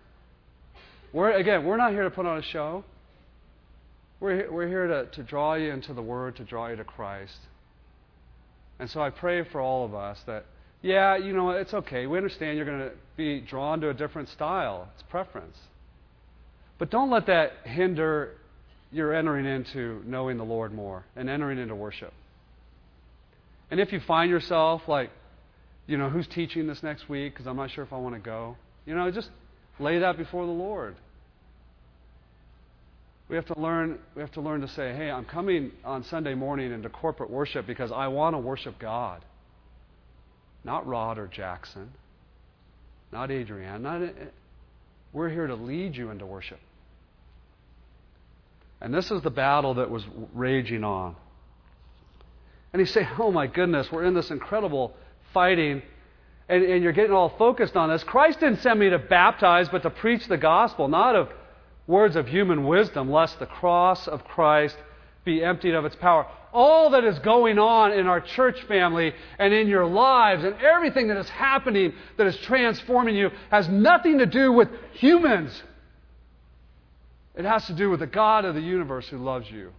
We're, 1.15 1.31
again, 1.31 1.65
we're 1.65 1.77
not 1.77 1.93
here 1.93 2.03
to 2.03 2.11
put 2.11 2.27
on 2.27 2.39
a 2.39 2.43
show. 2.43 2.83
We're, 4.19 4.51
we're 4.51 4.67
here 4.67 4.89
to, 4.89 5.07
to 5.07 5.23
draw 5.23 5.55
you 5.55 5.71
into 5.71 5.95
the 5.95 6.03
Word, 6.03 6.35
to 6.37 6.45
draw 6.45 6.67
you 6.67 6.77
to 6.77 6.83
Christ. 6.83 7.39
And 8.81 8.91
so 8.91 9.01
I 9.01 9.11
pray 9.11 9.45
for 9.45 9.61
all 9.61 9.85
of 9.85 9.95
us 9.95 10.19
that, 10.27 10.45
yeah, 10.83 11.17
you 11.17 11.33
know, 11.33 11.51
it's 11.51 11.73
okay. 11.73 12.09
We 12.09 12.17
understand 12.17 12.57
you're 12.57 12.67
going 12.67 12.81
to 12.81 12.93
be 13.17 13.41
drawn 13.41 13.81
to 13.83 13.91
a 13.91 13.95
different 13.95 14.29
style, 14.31 14.89
it's 14.95 15.05
preference. 15.05 15.57
But 16.79 16.91
don't 16.91 17.11
let 17.11 17.27
that 17.27 17.53
hinder 17.62 18.33
your 18.91 19.15
entering 19.15 19.47
into 19.47 20.03
knowing 20.05 20.37
the 20.37 20.45
Lord 20.45 20.75
more 20.75 21.05
and 21.15 21.31
entering 21.31 21.59
into 21.59 21.77
worship. 21.77 22.12
And 23.71 23.79
if 23.79 23.93
you 23.93 24.01
find 24.01 24.33
yourself 24.33 24.83
like, 24.89 25.11
you 25.87 25.97
know, 25.97 26.11
who's 26.11 26.27
teaching 26.27 26.67
this 26.67 26.83
next 26.83 27.09
week 27.09 27.35
because 27.35 27.47
I'm 27.47 27.57
not 27.57 27.71
sure 27.71 27.85
if 27.85 27.93
I 27.93 27.99
want 27.99 28.17
to 28.17 28.21
go, 28.21 28.57
you 28.85 28.97
know, 28.97 29.09
just 29.12 29.31
lay 29.79 30.01
that 30.01 30.17
before 30.17 30.45
the 30.45 30.53
Lord. 30.53 30.97
We 33.35 33.37
have 33.37 33.47
to 33.47 33.61
learn 33.61 33.99
we 34.14 34.22
have 34.22 34.30
to 34.35 34.41
learn 34.41 34.61
to 34.61 34.68
say, 34.68 34.95
"Hey, 34.95 35.11
I'm 35.11 35.24
coming 35.24 35.72
on 35.85 36.05
Sunday 36.05 36.35
morning 36.35 36.70
into 36.70 36.89
corporate 36.89 37.30
worship 37.30 37.66
because 37.66 37.91
I 37.91 38.07
want 38.07 38.35
to 38.35 38.39
worship 38.39 38.78
God." 38.78 39.24
Not 40.62 40.87
Rod 40.87 41.18
or 41.18 41.26
Jackson. 41.26 41.91
Not 43.11 43.32
Adrienne. 43.32 43.82
Not 43.82 44.03
eh, 44.03 44.05
eh. 44.05 44.24
we're 45.12 45.30
here 45.30 45.49
to 45.49 45.57
lead 45.57 45.97
you 45.97 46.11
into 46.11 46.24
worship. 46.24 46.61
And 48.80 48.95
this 48.95 49.11
is 49.11 49.20
the 49.22 49.30
battle 49.30 49.74
that 49.74 49.91
was 49.91 50.05
raging 50.32 50.85
on. 50.85 51.16
And 52.72 52.78
he's 52.78 52.93
saying, 52.93 53.09
Oh 53.18 53.32
my 53.32 53.49
goodness, 53.49 53.91
we're 53.91 54.05
in 54.05 54.14
this 54.14 54.30
incredible 54.30 54.95
fighting 55.32 55.82
and, 56.49 56.62
and 56.62 56.85
you're 56.85 56.93
getting 56.93 57.11
all 57.11 57.30
focused 57.30 57.74
on 57.74 57.89
this. 57.89 58.05
Christ 58.05 58.39
didn't 58.39 58.61
send 58.61 58.78
me 58.78 58.91
to 58.91 58.99
baptize, 59.01 59.68
but 59.70 59.82
to 59.82 59.91
preach 59.91 60.28
the 60.28 60.37
gospel, 60.37 60.87
not 60.87 61.16
of 61.16 61.30
words 61.87 62.16
of 62.16 62.28
human 62.28 62.66
wisdom, 62.66 63.11
lest 63.11 63.39
the 63.39 63.47
cross 63.47 64.09
of 64.09 64.24
Christ 64.24 64.76
be 65.24 65.43
emptied 65.43 65.74
of 65.74 65.85
its 65.85 65.97
power. 65.97 66.26
All 66.53 66.91
that 66.91 67.05
is 67.05 67.18
going 67.18 67.59
on 67.59 67.93
in 67.93 68.07
our 68.07 68.20
church 68.20 68.62
family 68.62 69.12
and 69.39 69.53
in 69.53 69.66
your 69.66 69.87
lives 69.87 70.45
and 70.45 70.55
everything 70.61 71.09
that 71.09 71.16
is 71.16 71.28
happening 71.28 71.95
that 72.16 72.26
is 72.26 72.37
transforming 72.39 73.16
you 73.16 73.30
has 73.51 73.68
nothing 73.68 74.18
to 74.18 74.26
do 74.26 74.53
with 74.53 74.68
humans. 74.93 75.62
It 77.35 77.45
has 77.45 77.66
to 77.66 77.72
do 77.72 77.91
with 77.91 78.01
the 78.01 78.07
God 78.07 78.45
of 78.45 78.55
the 78.55 78.61
universe 78.61 79.09
who 79.09 79.18
loves 79.18 79.51
you. 79.51 79.72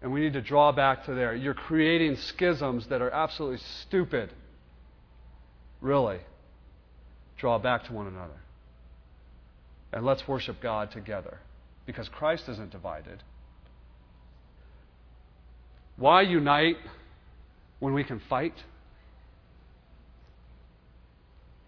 And 0.00 0.12
we 0.12 0.20
need 0.20 0.32
to 0.34 0.40
draw 0.40 0.72
back 0.72 1.04
to 1.06 1.14
there. 1.14 1.34
You're 1.34 1.54
creating 1.54 2.16
schisms 2.16 2.86
that 2.86 3.02
are 3.02 3.10
absolutely 3.10 3.58
stupid 3.58 4.30
really 5.80 6.18
draw 7.36 7.58
back 7.58 7.84
to 7.84 7.92
one 7.92 8.06
another. 8.06 8.40
And 9.92 10.04
let's 10.04 10.26
worship 10.28 10.60
God 10.60 10.90
together 10.90 11.38
because 11.86 12.08
Christ 12.08 12.48
isn't 12.48 12.70
divided. 12.70 13.22
Why 15.96 16.22
unite 16.22 16.76
when 17.80 17.94
we 17.94 18.04
can 18.04 18.20
fight? 18.28 18.54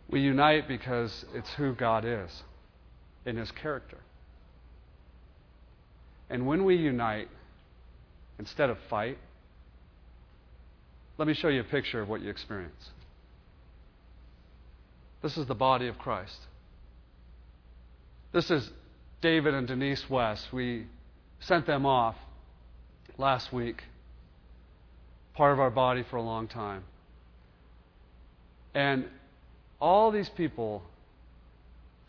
We 0.09 0.21
unite 0.21 0.69
because 0.69 1.25
it's 1.35 1.51
who 1.55 1.75
God 1.75 2.05
is 2.05 2.43
in 3.25 3.37
His 3.37 3.51
character. 3.51 3.99
And 6.29 6.47
when 6.47 6.65
we 6.65 6.77
unite, 6.77 7.29
instead 8.39 8.71
of 8.71 8.79
fight, 8.89 9.19
let 11.19 11.27
me 11.27 11.35
show 11.35 11.49
you 11.49 11.61
a 11.61 11.65
picture 11.65 12.01
of 12.01 12.09
what 12.09 12.23
you 12.23 12.31
experience. 12.31 12.91
This 15.23 15.37
is 15.37 15.47
the 15.47 15.55
body 15.55 15.89
of 15.89 15.99
Christ. 15.99 16.47
This 18.33 18.49
is 18.49 18.71
David 19.23 19.55
and 19.55 19.67
Denise 19.67 20.09
West. 20.09 20.53
We 20.53 20.87
sent 21.41 21.67
them 21.67 21.85
off 21.85 22.15
last 23.19 23.53
week, 23.53 23.83
part 25.35 25.53
of 25.53 25.59
our 25.59 25.71
body 25.71 26.05
for 26.09 26.17
a 26.17 26.23
long 26.23 26.47
time. 26.47 26.85
And 28.73 29.07
all 29.81 30.13
these 30.13 30.29
people 30.29 30.85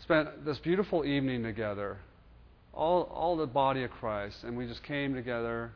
spent 0.03 0.45
this 0.45 0.59
beautiful 0.59 1.03
evening 1.05 1.41
together, 1.41 1.97
all, 2.71 3.09
all 3.11 3.35
the 3.35 3.47
body 3.47 3.83
of 3.83 3.89
Christ, 3.89 4.43
and 4.43 4.55
we 4.55 4.67
just 4.67 4.83
came 4.83 5.15
together 5.15 5.71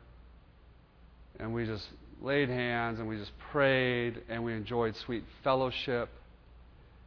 and 1.40 1.52
we 1.52 1.66
just 1.66 1.88
laid 2.22 2.48
hands 2.48 3.00
and 3.00 3.08
we 3.08 3.16
just 3.16 3.32
prayed 3.50 4.22
and 4.28 4.44
we 4.44 4.52
enjoyed 4.54 4.94
sweet 4.94 5.24
fellowship 5.42 6.08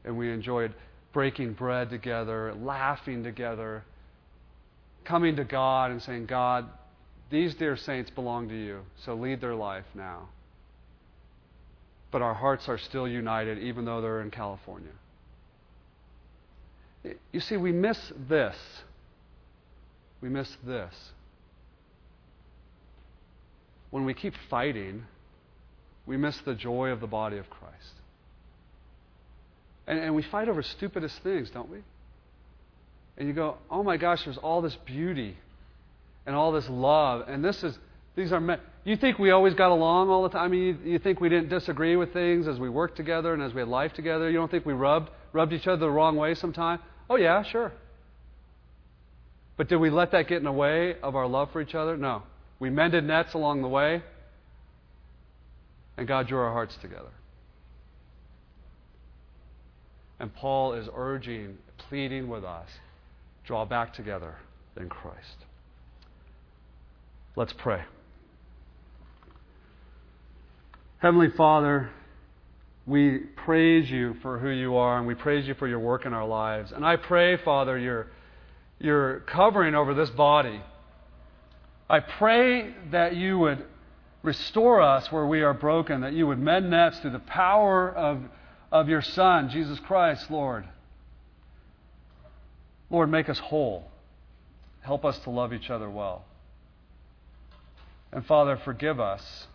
and 0.03 0.17
we 0.17 0.29
enjoyed 0.29 0.73
breaking 1.13 1.53
bread 1.53 1.89
together, 1.89 2.53
laughing 2.53 3.23
together, 3.23 3.83
coming 5.05 5.35
to 5.35 5.43
God 5.43 5.91
and 5.91 6.01
saying, 6.01 6.27
God, 6.27 6.69
these 7.29 7.55
dear 7.55 7.77
saints 7.77 8.09
belong 8.09 8.49
to 8.49 8.55
you, 8.55 8.81
so 9.05 9.13
lead 9.13 9.41
their 9.41 9.55
life 9.55 9.85
now. 9.93 10.29
But 12.11 12.21
our 12.21 12.33
hearts 12.33 12.67
are 12.67 12.77
still 12.77 13.07
united, 13.07 13.59
even 13.59 13.85
though 13.85 14.01
they're 14.01 14.21
in 14.21 14.31
California. 14.31 14.91
You 17.31 17.39
see, 17.39 17.55
we 17.57 17.71
miss 17.71 18.11
this. 18.27 18.55
We 20.21 20.29
miss 20.29 20.49
this. 20.65 20.93
When 23.91 24.05
we 24.05 24.13
keep 24.13 24.33
fighting, 24.49 25.05
we 26.05 26.17
miss 26.17 26.37
the 26.45 26.55
joy 26.55 26.89
of 26.89 26.99
the 26.99 27.07
body 27.07 27.37
of 27.37 27.49
Christ. 27.49 27.98
And, 29.89 29.99
and 29.99 30.15
we 30.15 30.21
fight 30.21 30.47
over 30.47 30.61
stupidest 30.61 31.21
things, 31.23 31.49
don't 31.49 31.69
we? 31.69 31.79
And 33.17 33.27
you 33.27 33.33
go, 33.33 33.57
oh 33.69 33.83
my 33.83 33.97
gosh, 33.97 34.23
there's 34.23 34.37
all 34.37 34.61
this 34.61 34.77
beauty 34.85 35.35
and 36.25 36.35
all 36.35 36.51
this 36.53 36.69
love. 36.69 37.27
And 37.27 37.43
this 37.43 37.61
is, 37.63 37.77
these 38.15 38.31
are 38.31 38.39
meant. 38.39 38.61
You 38.85 38.95
think 38.95 39.17
we 39.17 39.31
always 39.31 39.55
got 39.55 39.71
along 39.71 40.09
all 40.09 40.23
the 40.23 40.29
time? 40.29 40.43
I 40.43 40.47
mean, 40.47 40.79
you, 40.85 40.91
you 40.91 40.99
think 40.99 41.19
we 41.19 41.27
didn't 41.27 41.49
disagree 41.49 41.95
with 41.95 42.13
things 42.13 42.47
as 42.47 42.59
we 42.59 42.69
worked 42.69 42.95
together 42.95 43.33
and 43.33 43.41
as 43.41 43.53
we 43.53 43.61
had 43.61 43.67
life 43.67 43.91
together? 43.93 44.29
You 44.29 44.37
don't 44.37 44.49
think 44.49 44.65
we 44.65 44.73
rubbed, 44.73 45.09
rubbed 45.33 45.53
each 45.53 45.67
other 45.67 45.79
the 45.79 45.89
wrong 45.89 46.15
way 46.15 46.35
sometime? 46.35 46.79
Oh, 47.09 47.15
yeah, 47.15 47.43
sure. 47.43 47.73
But 49.57 49.69
did 49.69 49.77
we 49.77 49.89
let 49.89 50.11
that 50.11 50.27
get 50.27 50.37
in 50.37 50.45
the 50.45 50.51
way 50.51 50.97
of 51.01 51.15
our 51.15 51.27
love 51.27 51.51
for 51.51 51.61
each 51.61 51.75
other? 51.75 51.97
No. 51.97 52.23
We 52.59 52.69
mended 52.69 53.03
nets 53.03 53.33
along 53.33 53.63
the 53.63 53.67
way, 53.67 54.03
and 55.97 56.07
God 56.07 56.27
drew 56.27 56.37
our 56.37 56.53
hearts 56.53 56.77
together. 56.81 57.09
And 60.19 60.33
Paul 60.35 60.73
is 60.73 60.87
urging, 60.93 61.57
pleading 61.77 62.27
with 62.27 62.43
us 62.43 62.69
draw 63.45 63.65
back 63.65 63.93
together 63.93 64.35
in 64.77 64.89
Christ. 64.89 65.45
Let's 67.35 67.53
pray. 67.53 67.83
Heavenly 70.99 71.29
Father, 71.29 71.89
we 72.85 73.19
praise 73.19 73.89
you 73.89 74.15
for 74.21 74.39
who 74.39 74.49
you 74.49 74.75
are 74.75 74.97
and 74.97 75.07
we 75.07 75.15
praise 75.15 75.47
you 75.47 75.53
for 75.53 75.67
your 75.67 75.79
work 75.79 76.05
in 76.05 76.13
our 76.13 76.27
lives. 76.27 76.71
And 76.71 76.85
I 76.85 76.97
pray, 76.97 77.37
Father, 77.37 77.77
your, 77.77 78.07
your 78.79 79.21
covering 79.21 79.75
over 79.75 79.93
this 79.93 80.09
body. 80.09 80.61
I 81.89 82.01
pray 82.01 82.73
that 82.91 83.15
you 83.15 83.39
would 83.39 83.65
restore 84.21 84.81
us 84.81 85.11
where 85.11 85.25
we 85.25 85.41
are 85.41 85.53
broken, 85.53 86.01
that 86.01 86.13
you 86.13 86.27
would 86.27 86.39
mend 86.39 86.69
nets 86.69 86.99
through 86.99 87.11
the 87.11 87.19
power 87.19 87.89
of, 87.89 88.21
of 88.71 88.89
your 88.89 89.01
Son, 89.01 89.49
Jesus 89.49 89.79
Christ, 89.79 90.29
Lord. 90.29 90.65
Lord, 92.89 93.09
make 93.09 93.29
us 93.29 93.39
whole. 93.39 93.89
Help 94.81 95.05
us 95.05 95.17
to 95.19 95.29
love 95.29 95.53
each 95.53 95.69
other 95.69 95.89
well. 95.89 96.25
And 98.11 98.25
Father, 98.25 98.59
forgive 98.63 98.99
us. 98.99 99.47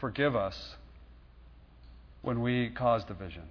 Forgive 0.00 0.34
us 0.36 0.76
when 2.22 2.40
we 2.40 2.70
cause 2.70 3.04
division. 3.04 3.42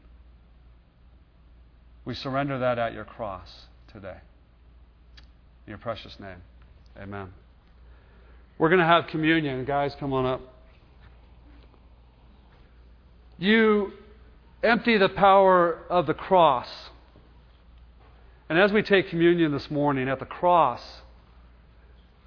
We 2.05 2.15
surrender 2.15 2.59
that 2.59 2.79
at 2.79 2.93
your 2.93 3.03
cross 3.03 3.49
today. 3.91 4.17
In 5.65 5.71
your 5.71 5.77
precious 5.77 6.17
name. 6.19 6.37
Amen. 6.97 7.33
We're 8.57 8.69
going 8.69 8.79
to 8.79 8.85
have 8.85 9.07
communion. 9.07 9.65
Guys, 9.65 9.95
come 9.99 10.13
on 10.13 10.25
up. 10.25 10.41
You 13.37 13.91
empty 14.63 14.97
the 14.97 15.09
power 15.09 15.79
of 15.89 16.07
the 16.07 16.13
cross. 16.13 16.67
And 18.49 18.57
as 18.57 18.71
we 18.71 18.81
take 18.81 19.09
communion 19.09 19.51
this 19.51 19.69
morning 19.69 20.07
at 20.07 20.19
the 20.19 20.25
cross, 20.25 20.81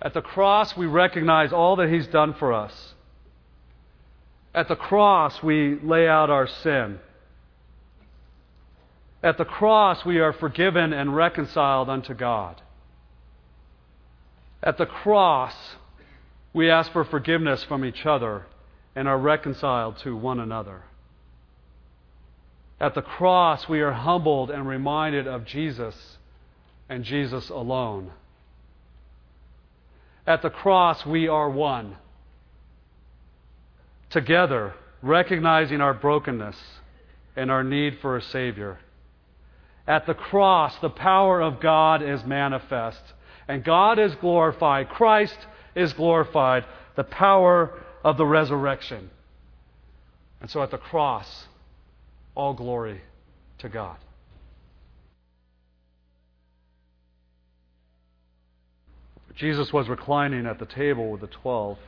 at 0.03 0.15
the 0.15 0.23
cross, 0.23 0.77
we 0.77 0.87
recognize 0.87 1.53
all 1.53 1.77
that 1.77 1.91
He's 1.91 2.07
done 2.07 2.35
for 2.35 2.53
us. 2.53 2.95
At 4.55 4.69
the 4.69 4.77
cross, 4.77 5.43
we 5.43 5.79
lay 5.81 6.09
out 6.09 6.31
our 6.31 6.47
sin. 6.47 6.99
At 9.23 9.37
the 9.37 9.45
cross, 9.45 10.05
we 10.05 10.19
are 10.19 10.33
forgiven 10.33 10.93
and 10.93 11.15
reconciled 11.15 11.91
unto 11.91 12.15
God. 12.15 12.61
At 14.63 14.79
the 14.79 14.87
cross, 14.87 15.55
we 16.53 16.71
ask 16.71 16.91
for 16.93 17.05
forgiveness 17.05 17.63
from 17.65 17.85
each 17.85 18.07
other 18.07 18.47
and 18.97 19.07
are 19.07 19.19
reconciled 19.19 19.99
to 19.99 20.17
one 20.17 20.41
another. 20.41 20.83
At 22.81 22.95
the 22.95 23.03
cross, 23.03 23.69
we 23.69 23.83
are 23.83 23.93
humbled 23.93 24.51
and 24.51 24.67
reminded 24.67 25.29
of 25.29 25.45
Jesus 25.45 26.19
and 26.89 27.05
Jesus 27.05 27.51
alone. 27.51 28.11
At 30.27 30.43
the 30.43 30.51
cross, 30.51 31.05
we 31.05 31.29
are 31.29 31.51
one. 31.51 31.97
Together, 34.09 34.75
recognizing 35.03 35.81
our 35.81 35.95
brokenness 35.95 36.57
and 37.37 37.51
our 37.51 37.63
need 37.63 37.99
for 38.01 38.17
a 38.17 38.23
Savior. 38.23 38.79
At 39.87 40.07
the 40.07 40.15
cross, 40.15 40.77
the 40.79 40.91
power 40.91 41.41
of 41.41 41.61
God 41.61 42.03
is 42.03 42.25
manifest, 42.25 43.03
and 43.47 43.65
God 43.65 43.99
is 43.99 44.15
glorified. 44.17 44.89
Christ 44.89 45.39
is 45.75 45.93
glorified, 45.93 46.65
the 46.97 47.05
power 47.05 47.83
of 48.05 48.17
the 48.17 48.27
resurrection. 48.27 49.11
And 50.41 50.51
so 50.51 50.63
at 50.63 50.71
the 50.71 50.79
cross, 50.79 51.47
all 52.35 52.55
glory 52.55 53.01
to 53.59 53.69
God. 53.69 53.97
Jesus 59.35 59.73
was 59.73 59.89
reclining 59.89 60.47
at 60.47 60.59
the 60.59 60.67
table 60.67 61.11
with 61.11 61.23
the 61.23 61.27
twelve. 61.27 61.79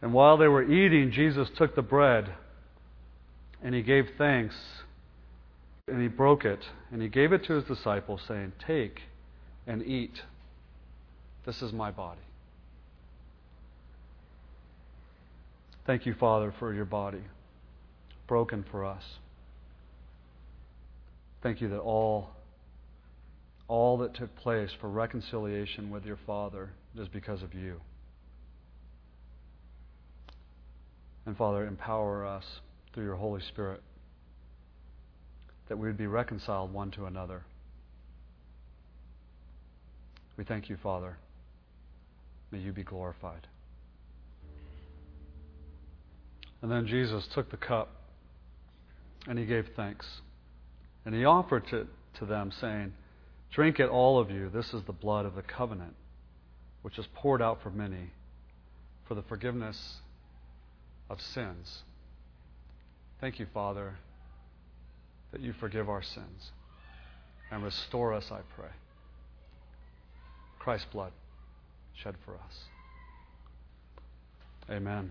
And 0.00 0.12
while 0.12 0.36
they 0.36 0.46
were 0.46 0.62
eating, 0.62 1.10
Jesus 1.10 1.48
took 1.56 1.74
the 1.74 1.82
bread 1.82 2.34
and 3.62 3.74
he 3.74 3.82
gave 3.82 4.06
thanks 4.18 4.54
and 5.88 6.00
he 6.00 6.08
broke 6.08 6.44
it 6.44 6.60
and 6.92 7.02
he 7.02 7.08
gave 7.08 7.32
it 7.32 7.44
to 7.46 7.54
his 7.54 7.64
disciples, 7.64 8.20
saying, 8.28 8.52
Take 8.64 9.00
and 9.66 9.82
eat. 9.84 10.22
This 11.44 11.60
is 11.60 11.72
my 11.72 11.90
body. 11.90 12.20
Thank 15.86 16.06
you, 16.06 16.14
Father, 16.14 16.54
for 16.60 16.72
your 16.72 16.84
body 16.84 17.22
broken 18.26 18.64
for 18.70 18.84
us. 18.84 19.02
Thank 21.42 21.60
you 21.60 21.68
that 21.70 21.80
all 21.80 22.30
all 23.68 23.96
that 23.98 24.14
took 24.14 24.34
place 24.36 24.70
for 24.80 24.90
reconciliation 24.90 25.90
with 25.90 26.04
your 26.04 26.18
Father 26.26 26.70
is 26.98 27.08
because 27.08 27.42
of 27.42 27.54
you. 27.54 27.80
And 31.24 31.36
Father, 31.36 31.66
empower 31.66 32.26
us 32.26 32.44
through 32.92 33.04
your 33.04 33.16
Holy 33.16 33.40
Spirit 33.40 33.80
that 35.68 35.78
we 35.78 35.86
would 35.86 35.96
be 35.96 36.06
reconciled 36.06 36.72
one 36.72 36.90
to 36.90 37.06
another. 37.06 37.44
We 40.36 40.44
thank 40.44 40.68
you, 40.68 40.76
Father. 40.82 41.16
May 42.50 42.58
you 42.58 42.72
be 42.72 42.82
glorified. 42.82 43.46
And 46.60 46.70
then 46.70 46.86
Jesus 46.86 47.26
took 47.34 47.50
the 47.50 47.56
cup 47.56 48.01
and 49.26 49.38
he 49.38 49.44
gave 49.44 49.68
thanks. 49.76 50.06
And 51.04 51.14
he 51.14 51.24
offered 51.24 51.64
it 51.72 51.86
to 52.18 52.26
them, 52.26 52.52
saying, 52.60 52.92
Drink 53.52 53.80
it, 53.80 53.88
all 53.88 54.18
of 54.18 54.30
you. 54.30 54.48
This 54.48 54.72
is 54.72 54.82
the 54.86 54.92
blood 54.92 55.26
of 55.26 55.34
the 55.34 55.42
covenant, 55.42 55.94
which 56.82 56.98
is 56.98 57.06
poured 57.14 57.42
out 57.42 57.62
for 57.62 57.70
many 57.70 58.10
for 59.06 59.14
the 59.14 59.22
forgiveness 59.22 59.96
of 61.10 61.20
sins. 61.20 61.82
Thank 63.20 63.38
you, 63.38 63.46
Father, 63.52 63.96
that 65.32 65.40
you 65.40 65.52
forgive 65.52 65.88
our 65.88 66.02
sins 66.02 66.52
and 67.50 67.62
restore 67.62 68.14
us, 68.14 68.24
I 68.30 68.40
pray. 68.56 68.70
Christ's 70.58 70.86
blood 70.90 71.12
shed 72.02 72.14
for 72.24 72.34
us. 72.34 72.58
Amen. 74.70 75.10